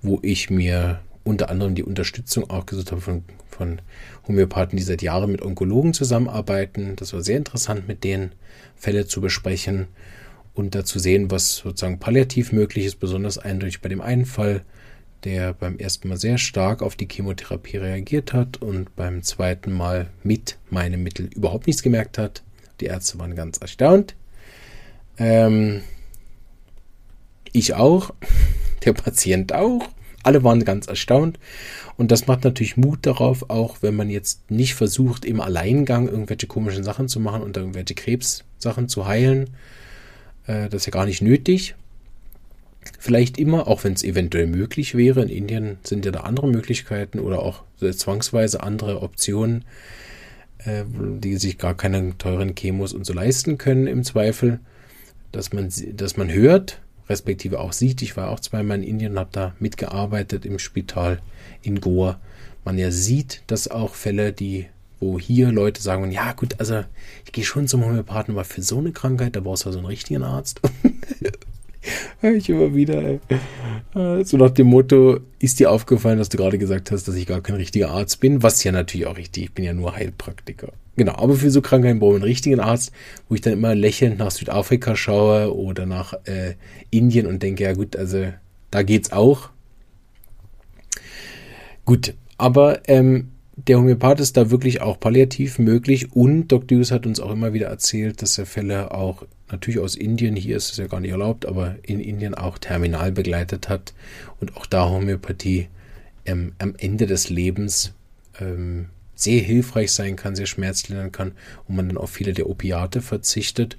wo 0.00 0.18
ich 0.22 0.48
mir 0.48 1.00
unter 1.30 1.48
anderem 1.48 1.76
die 1.76 1.84
Unterstützung 1.84 2.50
auch 2.50 2.66
gesucht 2.66 2.90
habe 2.90 3.00
von, 3.00 3.24
von 3.48 3.80
Homöopathen, 4.26 4.76
die 4.76 4.82
seit 4.82 5.00
Jahren 5.00 5.30
mit 5.30 5.42
Onkologen 5.42 5.94
zusammenarbeiten. 5.94 6.96
Das 6.96 7.12
war 7.12 7.22
sehr 7.22 7.36
interessant, 7.36 7.86
mit 7.86 8.02
denen 8.02 8.32
Fälle 8.74 9.06
zu 9.06 9.20
besprechen 9.20 9.86
und 10.54 10.74
dazu 10.74 10.98
sehen, 10.98 11.30
was 11.30 11.56
sozusagen 11.56 12.00
palliativ 12.00 12.50
möglich 12.52 12.84
ist, 12.84 12.96
besonders 12.96 13.38
eindeutig 13.38 13.80
bei 13.80 13.88
dem 13.88 14.00
einen 14.00 14.26
Fall, 14.26 14.64
der 15.22 15.52
beim 15.54 15.78
ersten 15.78 16.08
Mal 16.08 16.16
sehr 16.16 16.36
stark 16.36 16.82
auf 16.82 16.96
die 16.96 17.06
Chemotherapie 17.08 17.76
reagiert 17.76 18.32
hat 18.32 18.60
und 18.60 18.96
beim 18.96 19.22
zweiten 19.22 19.72
Mal 19.72 20.10
mit 20.24 20.58
meinem 20.68 21.04
Mittel 21.04 21.26
überhaupt 21.26 21.68
nichts 21.68 21.82
gemerkt 21.82 22.18
hat. 22.18 22.42
Die 22.80 22.86
Ärzte 22.86 23.20
waren 23.20 23.36
ganz 23.36 23.58
erstaunt. 23.58 24.16
Ähm, 25.16 25.82
ich 27.52 27.74
auch, 27.74 28.10
der 28.84 28.94
Patient 28.94 29.52
auch. 29.52 29.88
Alle 30.22 30.44
waren 30.44 30.64
ganz 30.64 30.86
erstaunt. 30.86 31.38
Und 31.96 32.10
das 32.10 32.26
macht 32.26 32.44
natürlich 32.44 32.76
Mut 32.76 33.06
darauf, 33.06 33.48
auch 33.50 33.78
wenn 33.80 33.96
man 33.96 34.10
jetzt 34.10 34.50
nicht 34.50 34.74
versucht, 34.74 35.24
im 35.24 35.40
Alleingang 35.40 36.08
irgendwelche 36.08 36.46
komischen 36.46 36.84
Sachen 36.84 37.08
zu 37.08 37.20
machen 37.20 37.42
und 37.42 37.56
irgendwelche 37.56 37.94
Krebssachen 37.94 38.88
zu 38.88 39.06
heilen. 39.06 39.50
Äh, 40.46 40.68
das 40.68 40.82
ist 40.82 40.86
ja 40.86 40.92
gar 40.92 41.06
nicht 41.06 41.22
nötig. 41.22 41.74
Vielleicht 42.98 43.38
immer, 43.38 43.68
auch 43.68 43.84
wenn 43.84 43.92
es 43.92 44.02
eventuell 44.02 44.46
möglich 44.46 44.94
wäre. 44.94 45.22
In 45.22 45.28
Indien 45.28 45.78
sind 45.82 46.04
ja 46.04 46.12
da 46.12 46.20
andere 46.20 46.48
Möglichkeiten 46.48 47.18
oder 47.18 47.42
auch 47.42 47.64
zwangsweise 47.78 48.62
andere 48.62 49.02
Optionen. 49.02 49.64
äh, 50.64 50.84
die 50.86 51.36
sich 51.36 51.58
gar 51.58 51.74
keine 51.76 52.16
teuren 52.18 52.54
Chemos 52.54 52.92
und 52.92 53.04
so 53.04 53.12
leisten 53.12 53.58
können 53.58 53.86
im 53.86 54.04
Zweifel, 54.04 54.60
dass 55.32 55.52
man, 55.52 55.70
dass 55.94 56.16
man 56.16 56.30
hört, 56.30 56.80
respektive 57.10 57.60
auch 57.60 57.74
sieht. 57.74 58.00
Ich 58.00 58.16
war 58.16 58.30
auch 58.30 58.40
zweimal 58.40 58.78
in 58.78 58.84
Indien 58.84 59.12
und 59.12 59.18
habe 59.18 59.30
da 59.32 59.54
mitgearbeitet 59.58 60.46
im 60.46 60.58
Spital 60.58 61.20
in 61.62 61.80
Goa. 61.80 62.18
Man 62.64 62.78
ja 62.78 62.90
sieht, 62.90 63.42
dass 63.48 63.68
auch 63.68 63.94
Fälle, 63.94 64.32
die 64.32 64.66
wo 65.00 65.18
hier 65.18 65.50
Leute 65.50 65.80
sagen, 65.80 66.12
ja 66.12 66.32
gut, 66.32 66.60
also 66.60 66.84
ich 67.24 67.32
gehe 67.32 67.44
schon 67.44 67.66
zum 67.66 67.84
Homöopathen, 67.84 68.34
aber 68.34 68.44
für 68.44 68.62
so 68.62 68.78
eine 68.78 68.92
Krankheit, 68.92 69.34
da 69.34 69.40
brauchst 69.40 69.64
du 69.64 69.68
also 69.68 69.78
einen 69.78 69.86
richtigen 69.86 70.22
Arzt. 70.22 70.60
ich 72.22 72.48
immer 72.48 72.74
wieder, 72.74 73.02
ey. 73.02 74.24
so 74.24 74.36
nach 74.36 74.50
dem 74.50 74.68
Motto, 74.68 75.20
ist 75.38 75.60
dir 75.60 75.70
aufgefallen, 75.70 76.18
dass 76.18 76.28
du 76.28 76.36
gerade 76.36 76.58
gesagt 76.58 76.90
hast, 76.90 77.08
dass 77.08 77.14
ich 77.14 77.26
gar 77.26 77.40
kein 77.40 77.56
richtiger 77.56 77.90
Arzt 77.90 78.20
bin, 78.20 78.42
was 78.42 78.62
ja 78.64 78.72
natürlich 78.72 79.06
auch 79.06 79.16
richtig, 79.16 79.44
ich 79.44 79.52
bin 79.52 79.64
ja 79.64 79.72
nur 79.72 79.96
Heilpraktiker. 79.96 80.72
Genau, 80.96 81.14
aber 81.14 81.34
für 81.34 81.50
so 81.50 81.62
Krankheiten 81.62 81.98
brauche 81.98 82.12
ich 82.12 82.16
einen 82.16 82.24
richtigen 82.24 82.60
Arzt, 82.60 82.92
wo 83.28 83.34
ich 83.34 83.40
dann 83.40 83.54
immer 83.54 83.74
lächelnd 83.74 84.18
nach 84.18 84.30
Südafrika 84.30 84.96
schaue 84.96 85.56
oder 85.56 85.86
nach 85.86 86.12
äh, 86.24 86.54
Indien 86.90 87.26
und 87.26 87.42
denke, 87.42 87.64
ja 87.64 87.72
gut, 87.72 87.96
also 87.96 88.26
da 88.70 88.82
geht's 88.82 89.12
auch. 89.12 89.48
Gut, 91.86 92.14
aber 92.36 92.86
ähm, 92.88 93.30
der 93.66 93.78
Homöopath 93.78 94.20
ist 94.20 94.36
da 94.36 94.50
wirklich 94.50 94.80
auch 94.80 94.98
palliativ 94.98 95.58
möglich 95.58 96.12
und 96.12 96.48
Dr. 96.48 96.78
Hughes 96.78 96.90
hat 96.90 97.06
uns 97.06 97.20
auch 97.20 97.30
immer 97.30 97.52
wieder 97.52 97.68
erzählt, 97.68 98.22
dass 98.22 98.38
er 98.38 98.46
Fälle 98.46 98.92
auch 98.92 99.24
natürlich 99.50 99.80
aus 99.80 99.96
Indien, 99.96 100.36
hier 100.36 100.56
ist 100.56 100.70
es 100.70 100.76
ja 100.76 100.86
gar 100.86 101.00
nicht 101.00 101.10
erlaubt, 101.10 101.46
aber 101.46 101.76
in 101.82 102.00
Indien 102.00 102.34
auch 102.34 102.58
terminal 102.58 103.12
begleitet 103.12 103.68
hat 103.68 103.94
und 104.40 104.56
auch 104.56 104.66
da 104.66 104.88
Homöopathie 104.88 105.68
ähm, 106.24 106.52
am 106.58 106.74
Ende 106.78 107.06
des 107.06 107.28
Lebens 107.28 107.92
ähm, 108.40 108.86
sehr 109.14 109.40
hilfreich 109.40 109.92
sein 109.92 110.16
kann, 110.16 110.34
sehr 110.34 110.46
schmerzlindernd 110.46 111.12
kann 111.12 111.32
und 111.68 111.76
man 111.76 111.88
dann 111.88 111.98
auf 111.98 112.10
viele 112.10 112.32
der 112.32 112.48
Opiate 112.48 113.02
verzichtet 113.02 113.76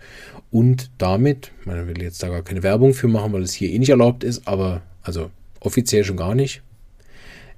und 0.51 0.91
damit, 0.97 1.51
man 1.65 1.87
will 1.87 2.01
jetzt 2.01 2.21
da 2.21 2.29
gar 2.29 2.43
keine 2.43 2.63
Werbung 2.63 2.93
für 2.93 3.07
machen, 3.07 3.33
weil 3.33 3.43
es 3.43 3.53
hier 3.53 3.69
eh 3.69 3.79
nicht 3.79 3.89
erlaubt 3.89 4.23
ist, 4.23 4.47
aber 4.47 4.81
also 5.01 5.31
offiziell 5.59 6.03
schon 6.03 6.17
gar 6.17 6.35
nicht, 6.35 6.61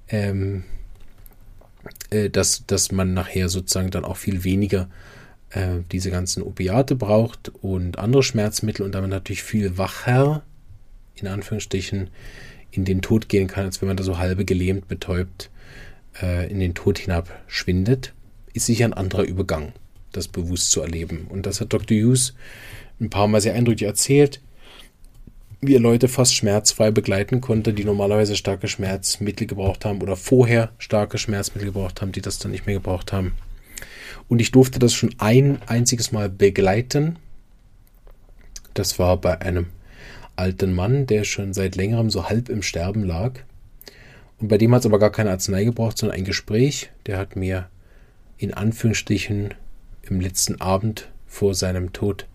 ähm, 0.07 0.63
äh, 2.13 2.29
dass, 2.29 2.65
dass 2.65 2.91
man 2.91 3.13
nachher 3.13 3.49
sozusagen 3.49 3.91
dann 3.91 4.05
auch 4.05 4.17
viel 4.17 4.43
weniger 4.43 4.89
äh, 5.49 5.79
diese 5.91 6.11
ganzen 6.11 6.43
Opiate 6.43 6.95
braucht 6.95 7.51
und 7.61 7.97
andere 7.97 8.23
Schmerzmittel 8.23 8.85
und 8.85 8.93
damit 8.93 9.09
natürlich 9.09 9.43
viel 9.43 9.77
wacher, 9.77 10.43
in 11.15 11.27
Anführungsstrichen, 11.27 12.09
in 12.71 12.85
den 12.85 13.01
Tod 13.01 13.29
gehen 13.29 13.47
kann, 13.47 13.65
als 13.65 13.81
wenn 13.81 13.87
man 13.87 13.97
da 13.97 14.03
so 14.03 14.17
halbe 14.17 14.45
gelähmt, 14.45 14.87
betäubt 14.87 15.49
äh, 16.21 16.49
in 16.51 16.59
den 16.59 16.73
Tod 16.73 16.97
hinab 16.97 17.29
schwindet, 17.47 18.13
ist 18.53 18.65
sicher 18.65 18.85
ein 18.85 18.93
anderer 18.93 19.23
Übergang, 19.23 19.73
das 20.11 20.27
bewusst 20.27 20.71
zu 20.71 20.81
erleben. 20.81 21.27
Und 21.29 21.45
das 21.45 21.61
hat 21.61 21.73
Dr. 21.73 21.97
Hughes 21.97 22.33
ein 22.99 23.09
paar 23.09 23.27
Mal 23.27 23.41
sehr 23.41 23.53
eindrücklich 23.53 23.87
erzählt 23.87 24.41
wie 25.67 25.75
er 25.75 25.79
Leute 25.79 26.07
fast 26.07 26.35
schmerzfrei 26.35 26.91
begleiten 26.91 27.41
konnte, 27.41 27.73
die 27.73 27.85
normalerweise 27.85 28.35
starke 28.35 28.67
Schmerzmittel 28.67 29.47
gebraucht 29.47 29.85
haben 29.85 30.01
oder 30.01 30.15
vorher 30.15 30.71
starke 30.77 31.17
Schmerzmittel 31.17 31.67
gebraucht 31.67 32.01
haben, 32.01 32.11
die 32.11 32.21
das 32.21 32.39
dann 32.39 32.51
nicht 32.51 32.65
mehr 32.65 32.75
gebraucht 32.75 33.13
haben. 33.13 33.33
Und 34.27 34.39
ich 34.39 34.51
durfte 34.51 34.79
das 34.79 34.93
schon 34.93 35.13
ein 35.17 35.61
einziges 35.67 36.11
Mal 36.11 36.29
begleiten. 36.29 37.17
Das 38.73 38.99
war 38.99 39.17
bei 39.17 39.41
einem 39.41 39.67
alten 40.35 40.73
Mann, 40.73 41.05
der 41.05 41.23
schon 41.23 41.53
seit 41.53 41.75
längerem 41.75 42.09
so 42.09 42.29
halb 42.29 42.49
im 42.49 42.61
Sterben 42.61 43.03
lag. 43.03 43.39
Und 44.39 44.47
bei 44.47 44.57
dem 44.57 44.73
hat 44.73 44.81
es 44.81 44.85
aber 44.85 44.99
gar 44.99 45.11
keine 45.11 45.31
Arznei 45.31 45.63
gebraucht, 45.63 45.97
sondern 45.97 46.17
ein 46.17 46.25
Gespräch. 46.25 46.89
Der 47.05 47.17
hat 47.17 47.35
mir 47.35 47.69
in 48.37 48.53
Anführungsstrichen 48.53 49.53
im 50.01 50.19
letzten 50.19 50.59
Abend 50.59 51.09
vor 51.27 51.55
seinem 51.55 51.93
Tod 51.93 52.27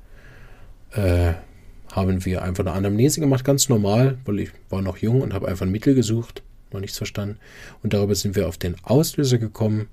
äh, 0.93 1.35
haben 1.99 2.25
wir 2.25 2.43
einfach 2.43 2.65
eine 2.65 2.75
Anamnese 2.75 3.21
gemacht, 3.21 3.45
ganz 3.45 3.69
normal, 3.69 4.19
weil 4.25 4.41
ich 4.41 4.51
war 4.71 4.83
noch 4.83 4.99
jung 4.99 5.21
und 5.21 5.35
habe 5.35 5.49
einfach 5.49 5.67
ein 5.67 5.73
Mittel 5.73 5.95
gesucht, 5.95 6.43
noch 6.73 6.81
nichts 6.81 6.97
verstanden. 6.97 7.39
Und 7.83 7.93
darüber 7.93 8.15
sind 8.15 8.37
wir 8.37 8.49
auf 8.49 8.59
den 8.59 8.77
Auslöser 8.83 9.39
gekommen. 9.39 9.89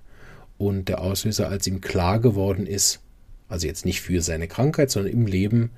Und 0.57 0.87
der 0.87 1.01
Auslöser, 1.01 1.49
als 1.49 1.67
ihm 1.67 1.81
klar 1.81 2.19
geworden 2.19 2.65
ist, 2.65 3.01
also 3.49 3.67
jetzt 3.67 3.85
nicht 3.85 4.01
für 4.01 4.21
seine 4.21 4.47
Krankheit, 4.47 4.89
sondern 4.89 5.11
im 5.11 5.27
Leben, 5.27 5.71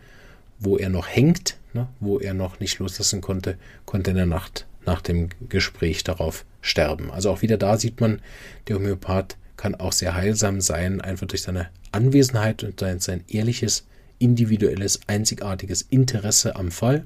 wo 0.59 0.77
er 0.77 0.89
noch 0.89 1.07
hängt, 1.07 1.57
ne, 1.73 1.87
wo 1.99 2.19
er 2.19 2.33
noch 2.33 2.59
nicht 2.59 2.79
loslassen 2.79 3.21
konnte, 3.21 3.57
konnte 3.85 4.11
in 4.11 4.17
der 4.17 4.25
Nacht 4.25 4.67
nach 4.85 5.01
dem 5.01 5.29
Gespräch 5.49 6.03
darauf 6.03 6.45
sterben. 6.61 7.11
Also 7.11 7.31
auch 7.31 7.41
wieder 7.41 7.57
da 7.57 7.77
sieht 7.77 7.99
man, 7.99 8.21
der 8.67 8.77
Homöopath 8.77 9.37
kann 9.57 9.75
auch 9.75 9.91
sehr 9.91 10.15
heilsam 10.15 10.61
sein, 10.61 11.01
einfach 11.01 11.27
durch 11.27 11.41
seine 11.41 11.69
Anwesenheit 11.91 12.63
und 12.63 12.79
sein, 12.79 12.99
sein 12.99 13.23
ehrliches 13.27 13.85
individuelles, 14.19 14.99
einzigartiges 15.08 15.84
Interesse 15.84 16.56
am 16.56 16.71
Fall. 16.71 17.06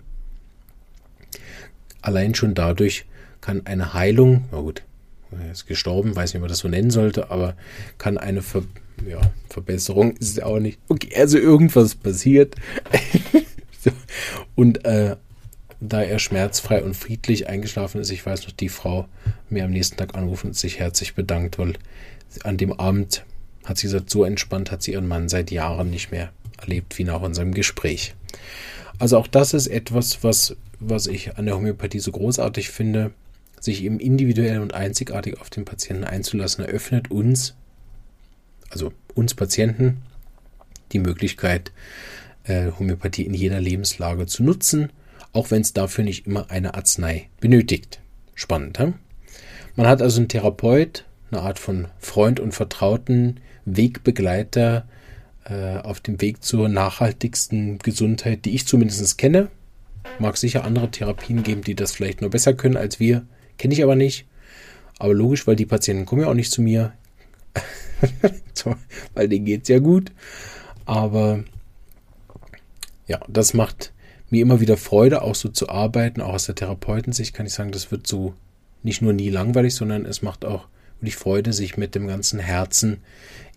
Allein 2.01 2.35
schon 2.35 2.53
dadurch 2.53 3.05
kann 3.41 3.65
eine 3.65 3.93
Heilung, 3.93 4.45
na 4.51 4.59
gut, 4.61 4.83
er 5.31 5.51
ist 5.51 5.65
gestorben, 5.65 6.15
weiß 6.15 6.33
nicht, 6.33 6.37
ob 6.37 6.41
man 6.41 6.49
das 6.49 6.59
so 6.59 6.67
nennen 6.67 6.91
sollte, 6.91 7.31
aber 7.31 7.55
kann 7.97 8.17
eine 8.17 8.41
Ver 8.41 8.63
ja, 9.07 9.19
Verbesserung 9.49 10.15
ist 10.17 10.37
es 10.37 10.43
auch 10.43 10.59
nicht. 10.59 10.77
Okay, 10.87 11.09
also 11.15 11.39
irgendwas 11.39 11.95
passiert. 11.95 12.55
Und 14.55 14.85
äh, 14.85 15.15
da 15.79 16.03
er 16.03 16.19
schmerzfrei 16.19 16.83
und 16.83 16.95
friedlich 16.95 17.49
eingeschlafen 17.49 17.99
ist, 17.99 18.11
ich 18.11 18.23
weiß 18.23 18.45
noch, 18.45 18.51
die 18.51 18.69
Frau 18.69 19.07
mir 19.49 19.65
am 19.65 19.71
nächsten 19.71 19.97
Tag 19.97 20.13
anrufen 20.13 20.47
und 20.47 20.55
sich 20.55 20.77
herzlich 20.77 21.15
bedankt, 21.15 21.57
weil 21.57 21.73
an 22.43 22.57
dem 22.57 22.71
Abend 22.71 23.25
hat 23.65 23.79
sie 23.79 23.87
gesagt, 23.87 24.11
so 24.11 24.23
entspannt 24.23 24.71
hat 24.71 24.83
sie 24.83 24.91
ihren 24.91 25.07
Mann 25.07 25.27
seit 25.27 25.49
Jahren 25.49 25.89
nicht 25.89 26.11
mehr 26.11 26.31
erlebt, 26.61 26.97
wie 26.97 27.03
nach 27.03 27.21
unserem 27.21 27.53
Gespräch. 27.53 28.15
Also 28.99 29.17
auch 29.17 29.27
das 29.27 29.53
ist 29.53 29.67
etwas, 29.67 30.23
was, 30.23 30.55
was 30.79 31.07
ich 31.07 31.37
an 31.37 31.45
der 31.45 31.55
Homöopathie 31.55 31.99
so 31.99 32.11
großartig 32.11 32.69
finde, 32.69 33.11
sich 33.59 33.83
eben 33.83 33.99
individuell 33.99 34.59
und 34.61 34.73
einzigartig 34.73 35.39
auf 35.39 35.49
den 35.49 35.65
Patienten 35.65 36.03
einzulassen, 36.03 36.65
eröffnet 36.65 37.11
uns, 37.11 37.55
also 38.69 38.91
uns 39.13 39.33
Patienten, 39.33 40.01
die 40.91 40.99
Möglichkeit, 40.99 41.71
äh, 42.43 42.71
Homöopathie 42.77 43.23
in 43.23 43.33
jeder 43.33 43.59
Lebenslage 43.59 44.25
zu 44.25 44.43
nutzen, 44.43 44.91
auch 45.33 45.51
wenn 45.51 45.61
es 45.61 45.73
dafür 45.73 46.03
nicht 46.03 46.25
immer 46.27 46.49
eine 46.49 46.73
Arznei 46.73 47.29
benötigt. 47.39 48.01
Spannend, 48.35 48.79
hm? 48.79 48.95
Man 49.75 49.87
hat 49.87 50.01
also 50.01 50.19
einen 50.19 50.27
Therapeut, 50.27 51.05
eine 51.31 51.41
Art 51.41 51.59
von 51.59 51.87
Freund 51.99 52.39
und 52.39 52.53
Vertrauten, 52.53 53.39
Wegbegleiter, 53.65 54.87
äh, 55.45 55.77
auf 55.77 55.99
dem 55.99 56.21
Weg 56.21 56.43
zur 56.43 56.69
nachhaltigsten 56.69 57.79
Gesundheit, 57.79 58.45
die 58.45 58.55
ich 58.55 58.67
zumindest 58.67 59.17
kenne. 59.17 59.49
Mag 60.19 60.37
sicher 60.37 60.63
andere 60.63 60.89
Therapien 60.91 61.43
geben, 61.43 61.63
die 61.63 61.75
das 61.75 61.91
vielleicht 61.91 62.21
nur 62.21 62.29
besser 62.29 62.53
können 62.53 62.77
als 62.77 62.99
wir. 62.99 63.25
Kenne 63.57 63.73
ich 63.73 63.83
aber 63.83 63.95
nicht. 63.95 64.25
Aber 64.99 65.13
logisch, 65.13 65.47
weil 65.47 65.55
die 65.55 65.65
Patienten 65.65 66.05
kommen 66.05 66.21
ja 66.21 66.27
auch 66.27 66.35
nicht 66.35 66.51
zu 66.51 66.61
mir. 66.61 66.93
weil 69.13 69.29
denen 69.29 69.45
geht 69.45 69.63
es 69.63 69.69
ja 69.69 69.79
gut. 69.79 70.11
Aber 70.85 71.43
ja, 73.07 73.19
das 73.27 73.53
macht 73.53 73.93
mir 74.29 74.41
immer 74.41 74.59
wieder 74.59 74.77
Freude, 74.77 75.21
auch 75.21 75.35
so 75.35 75.49
zu 75.49 75.69
arbeiten. 75.69 76.21
Auch 76.21 76.33
aus 76.33 76.45
der 76.45 76.55
Therapeutensicht 76.55 77.33
kann 77.33 77.45
ich 77.45 77.53
sagen, 77.53 77.71
das 77.71 77.91
wird 77.91 78.07
so 78.07 78.33
nicht 78.83 79.01
nur 79.01 79.13
nie 79.13 79.29
langweilig, 79.29 79.75
sondern 79.75 80.05
es 80.05 80.21
macht 80.21 80.45
auch 80.45 80.67
wirklich 81.01 81.15
Freude, 81.15 81.51
sich 81.51 81.77
mit 81.77 81.95
dem 81.95 82.07
ganzen 82.07 82.39
Herzen 82.39 82.97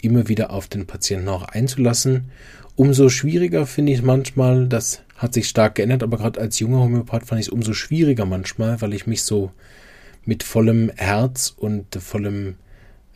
immer 0.01 0.29
wieder 0.29 0.51
auf 0.51 0.67
den 0.67 0.87
Patienten 0.87 1.29
auch 1.29 1.45
einzulassen. 1.45 2.31
Umso 2.75 3.09
schwieriger 3.09 3.67
finde 3.67 3.93
ich 3.93 4.03
manchmal, 4.03 4.67
das 4.67 5.03
hat 5.17 5.35
sich 5.35 5.49
stark 5.49 5.77
geändert, 5.77 6.03
aber 6.03 6.17
gerade 6.17 6.41
als 6.41 6.59
junger 6.59 6.81
Homöopath 6.81 7.27
fand 7.27 7.41
ich 7.41 7.49
es 7.49 7.53
umso 7.53 7.73
schwieriger 7.73 8.25
manchmal, 8.25 8.81
weil 8.81 8.95
ich 8.95 9.07
mich 9.07 9.23
so 9.23 9.53
mit 10.25 10.43
vollem 10.43 10.91
Herz 10.97 11.55
und 11.57 11.95
vollem 11.97 12.57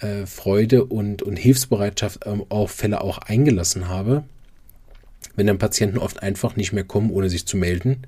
äh, 0.01 0.27
Freude 0.27 0.85
und, 0.85 1.23
und 1.23 1.37
Hilfsbereitschaft 1.37 2.21
ähm, 2.27 2.45
auf 2.51 2.71
Fälle 2.71 3.01
auch 3.01 3.19
eingelassen 3.19 3.89
habe. 3.89 4.25
Wenn 5.35 5.47
dann 5.47 5.59
Patienten 5.59 5.99
oft 5.99 6.23
einfach 6.23 6.55
nicht 6.55 6.73
mehr 6.73 6.85
kommen, 6.85 7.11
ohne 7.11 7.31
sich 7.31 7.47
zu 7.47 7.57
melden, 7.57 8.03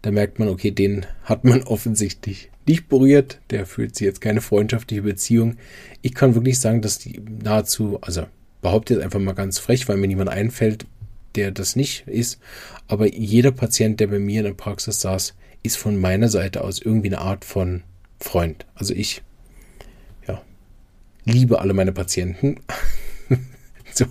da 0.00 0.10
merkt 0.10 0.38
man, 0.38 0.48
okay, 0.48 0.70
den 0.70 1.06
hat 1.24 1.44
man 1.44 1.62
offensichtlich 1.64 2.50
nicht 2.66 2.88
berührt. 2.88 3.40
Der 3.50 3.66
fühlt 3.66 3.96
sich 3.96 4.04
jetzt 4.04 4.20
keine 4.20 4.40
freundschaftliche 4.40 5.02
Beziehung. 5.02 5.56
Ich 6.00 6.14
kann 6.14 6.34
wirklich 6.34 6.60
sagen, 6.60 6.82
dass 6.82 6.98
die 6.98 7.20
nahezu, 7.20 7.98
also 8.00 8.26
behaupte 8.60 8.94
jetzt 8.94 9.02
einfach 9.02 9.20
mal 9.20 9.32
ganz 9.32 9.58
frech, 9.58 9.88
weil 9.88 9.96
mir 9.96 10.08
niemand 10.08 10.30
einfällt, 10.30 10.86
der 11.34 11.50
das 11.50 11.76
nicht 11.76 12.06
ist. 12.06 12.38
Aber 12.88 13.12
jeder 13.12 13.52
Patient, 13.52 14.00
der 14.00 14.08
bei 14.08 14.18
mir 14.18 14.40
in 14.40 14.46
der 14.46 14.54
Praxis 14.54 15.00
saß, 15.00 15.34
ist 15.62 15.76
von 15.76 16.00
meiner 16.00 16.28
Seite 16.28 16.62
aus 16.62 16.80
irgendwie 16.80 17.08
eine 17.08 17.20
Art 17.20 17.44
von 17.44 17.82
Freund. 18.20 18.66
Also 18.74 18.94
ich, 18.94 19.22
ja, 20.26 20.42
liebe 21.24 21.60
alle 21.60 21.72
meine 21.72 21.92
Patienten. 21.92 22.60
so, 23.92 24.06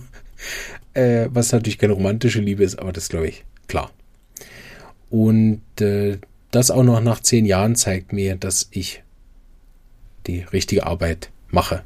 äh, 0.94 1.28
was 1.30 1.52
natürlich 1.52 1.78
keine 1.78 1.94
romantische 1.94 2.40
Liebe 2.40 2.64
ist, 2.64 2.78
aber 2.78 2.92
das 2.92 3.08
glaube 3.08 3.28
ich 3.28 3.44
klar. 3.68 3.90
Und 5.10 5.62
äh, 5.80 6.18
das 6.52 6.70
auch 6.70 6.84
noch 6.84 7.00
nach 7.00 7.20
zehn 7.20 7.44
Jahren 7.44 7.74
zeigt 7.74 8.12
mir, 8.12 8.36
dass 8.36 8.68
ich 8.70 9.02
die 10.26 10.40
richtige 10.40 10.86
Arbeit 10.86 11.30
mache, 11.50 11.82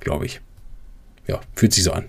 glaube 0.00 0.24
ich. 0.24 0.40
ja, 1.26 1.40
fühlt 1.54 1.74
sich 1.74 1.84
so 1.84 1.92
an. 1.92 2.06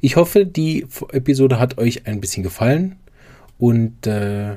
Ich 0.00 0.16
hoffe, 0.16 0.46
die 0.46 0.86
Episode 1.12 1.58
hat 1.58 1.78
euch 1.78 2.06
ein 2.06 2.20
bisschen 2.20 2.42
gefallen 2.42 2.96
und 3.58 4.06
äh, 4.06 4.56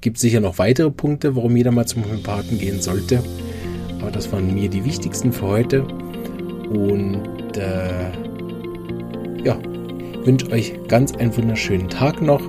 gibt 0.00 0.18
sicher 0.18 0.40
noch 0.40 0.58
weitere 0.58 0.90
Punkte, 0.90 1.34
warum 1.36 1.56
jeder 1.56 1.72
mal 1.72 1.86
zum 1.86 2.04
Homöopathen 2.04 2.58
gehen 2.58 2.80
sollte. 2.80 3.22
Aber 4.00 4.10
das 4.10 4.30
waren 4.30 4.54
mir 4.54 4.68
die 4.68 4.84
wichtigsten 4.84 5.32
für 5.32 5.46
heute. 5.46 5.82
Und 5.82 7.56
äh, 7.56 8.10
ja, 9.42 9.58
wünsche 10.24 10.50
euch 10.50 10.74
ganz 10.88 11.14
einen 11.14 11.34
wunderschönen 11.36 11.88
Tag 11.88 12.20
noch 12.20 12.46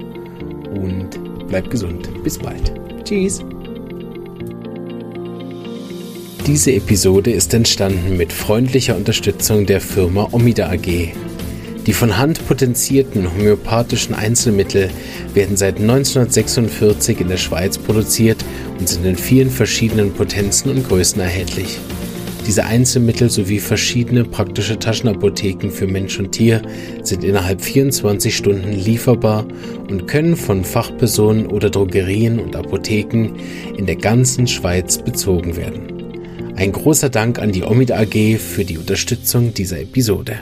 und 0.73 1.28
bleibt 1.49 1.69
gesund. 1.69 2.09
Bis 2.23 2.37
bald. 2.37 2.73
Tschüss. 3.03 3.43
Diese 6.47 6.71
Episode 6.71 7.31
ist 7.31 7.53
entstanden 7.53 8.17
mit 8.17 8.33
freundlicher 8.33 8.95
Unterstützung 8.95 9.65
der 9.65 9.81
Firma 9.81 10.29
Omida 10.31 10.69
AG. 10.71 11.13
Die 11.85 11.93
von 11.93 12.17
Hand 12.17 12.47
potenzierten 12.47 13.31
homöopathischen 13.33 14.15
Einzelmittel 14.15 14.89
werden 15.33 15.57
seit 15.57 15.77
1946 15.77 17.21
in 17.21 17.29
der 17.29 17.37
Schweiz 17.37 17.77
produziert 17.77 18.43
und 18.79 18.87
sind 18.89 19.05
in 19.05 19.15
vielen 19.15 19.49
verschiedenen 19.49 20.13
Potenzen 20.13 20.69
und 20.69 20.87
Größen 20.87 21.21
erhältlich. 21.21 21.79
Diese 22.49 22.65
Einzelmittel 22.65 23.29
sowie 23.29 23.59
verschiedene 23.59 24.23
praktische 24.23 24.79
Taschenapotheken 24.79 25.69
für 25.69 25.85
Mensch 25.85 26.17
und 26.17 26.31
Tier 26.31 26.63
sind 27.03 27.23
innerhalb 27.23 27.61
24 27.61 28.35
Stunden 28.35 28.73
lieferbar 28.73 29.45
und 29.87 30.07
können 30.07 30.35
von 30.35 30.63
Fachpersonen 30.63 31.45
oder 31.45 31.69
Drogerien 31.69 32.39
und 32.39 32.55
Apotheken 32.55 33.35
in 33.77 33.85
der 33.85 33.97
ganzen 33.97 34.47
Schweiz 34.47 34.97
bezogen 34.97 35.57
werden. 35.57 36.55
Ein 36.55 36.71
großer 36.71 37.09
Dank 37.09 37.37
an 37.37 37.51
die 37.51 37.61
Omid 37.61 37.91
AG 37.91 38.39
für 38.39 38.65
die 38.65 38.79
Unterstützung 38.79 39.53
dieser 39.53 39.81
Episode. 39.81 40.39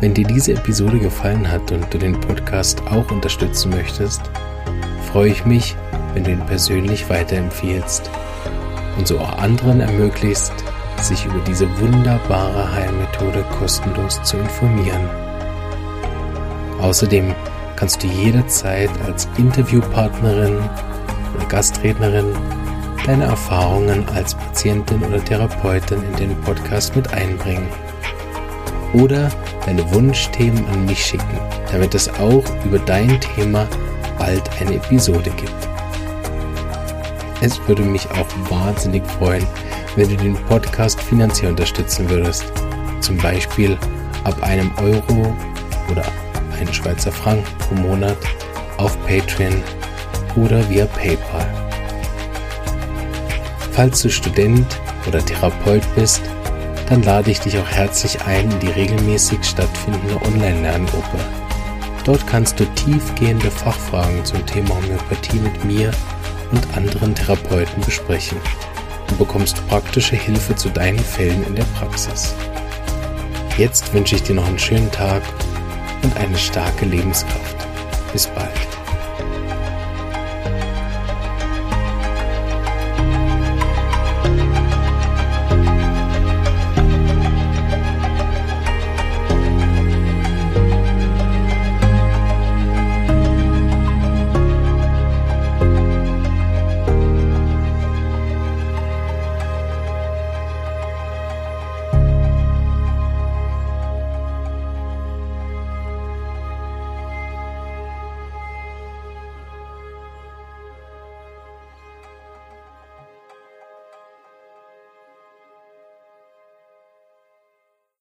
Wenn 0.00 0.14
dir 0.14 0.24
diese 0.24 0.52
Episode 0.52 1.00
gefallen 1.00 1.52
hat 1.52 1.70
und 1.70 1.92
du 1.92 1.98
den 1.98 2.18
Podcast 2.18 2.80
auch 2.86 3.10
unterstützen 3.10 3.68
möchtest, 3.68 4.22
freue 5.12 5.30
ich 5.30 5.44
mich, 5.46 5.76
wenn 6.14 6.24
du 6.24 6.32
ihn 6.32 6.46
persönlich 6.46 7.08
weiterempfiehlst 7.08 8.10
und 8.98 9.06
so 9.06 9.18
auch 9.18 9.38
anderen 9.38 9.80
ermöglicht, 9.80 10.52
sich 11.00 11.24
über 11.24 11.38
diese 11.46 11.68
wunderbare 11.80 12.72
Heilmethode 12.72 13.44
kostenlos 13.58 14.22
zu 14.22 14.36
informieren. 14.36 15.08
Außerdem 16.80 17.34
kannst 17.76 18.02
du 18.02 18.08
jederzeit 18.08 18.90
als 19.06 19.28
Interviewpartnerin 19.38 20.58
oder 21.34 21.46
Gastrednerin 21.46 22.34
deine 23.06 23.24
Erfahrungen 23.24 24.06
als 24.10 24.34
Patientin 24.34 25.02
oder 25.02 25.24
Therapeutin 25.24 26.02
in 26.02 26.16
den 26.16 26.40
Podcast 26.42 26.94
mit 26.94 27.12
einbringen. 27.14 27.68
Oder 28.92 29.30
deine 29.64 29.90
Wunschthemen 29.92 30.66
an 30.66 30.84
mich 30.86 31.04
schicken, 31.04 31.38
damit 31.70 31.94
es 31.94 32.08
auch 32.20 32.44
über 32.64 32.78
dein 32.80 33.20
Thema 33.20 33.66
bald 34.18 34.42
eine 34.60 34.74
Episode 34.74 35.30
gibt. 35.30 35.68
Es 37.40 37.60
würde 37.68 37.82
mich 37.82 38.08
auch 38.10 38.26
wahnsinnig 38.50 39.04
freuen, 39.06 39.46
wenn 39.96 40.08
du 40.08 40.16
den 40.16 40.34
Podcast 40.46 41.00
finanziell 41.00 41.50
unterstützen 41.50 42.08
würdest. 42.10 42.44
Zum 43.00 43.16
Beispiel 43.18 43.78
ab 44.24 44.42
einem 44.42 44.72
Euro 44.78 45.34
oder 45.90 46.04
einen 46.58 46.72
Schweizer 46.72 47.12
Franken 47.12 47.46
pro 47.58 47.74
Monat 47.76 48.16
auf 48.76 48.98
Patreon 49.06 49.62
oder 50.36 50.68
via 50.68 50.86
PayPal. 50.86 51.46
Falls 53.72 54.02
du 54.02 54.10
Student 54.10 54.66
oder 55.06 55.24
Therapeut 55.24 55.82
bist, 55.94 56.22
dann 56.88 57.02
lade 57.02 57.30
ich 57.30 57.38
dich 57.40 57.58
auch 57.58 57.68
herzlich 57.68 58.20
ein 58.22 58.50
in 58.50 58.60
die 58.60 58.68
regelmäßig 58.68 59.44
stattfindende 59.44 60.20
Online-Lerngruppe. 60.22 61.18
Dort 62.08 62.26
kannst 62.26 62.58
du 62.58 62.64
tiefgehende 62.74 63.50
Fachfragen 63.50 64.24
zum 64.24 64.46
Thema 64.46 64.70
Homöopathie 64.76 65.40
mit 65.40 65.62
mir 65.66 65.90
und 66.50 66.66
anderen 66.74 67.14
Therapeuten 67.14 67.82
besprechen 67.82 68.38
und 69.10 69.18
bekommst 69.18 69.62
praktische 69.68 70.16
Hilfe 70.16 70.56
zu 70.56 70.70
deinen 70.70 71.00
Fällen 71.00 71.44
in 71.44 71.54
der 71.54 71.66
Praxis. 71.78 72.34
Jetzt 73.58 73.92
wünsche 73.92 74.14
ich 74.14 74.22
dir 74.22 74.36
noch 74.36 74.46
einen 74.46 74.58
schönen 74.58 74.90
Tag 74.90 75.20
und 76.02 76.16
eine 76.16 76.38
starke 76.38 76.86
Lebenskraft. 76.86 77.56
Bis 78.14 78.26
bald. 78.26 78.57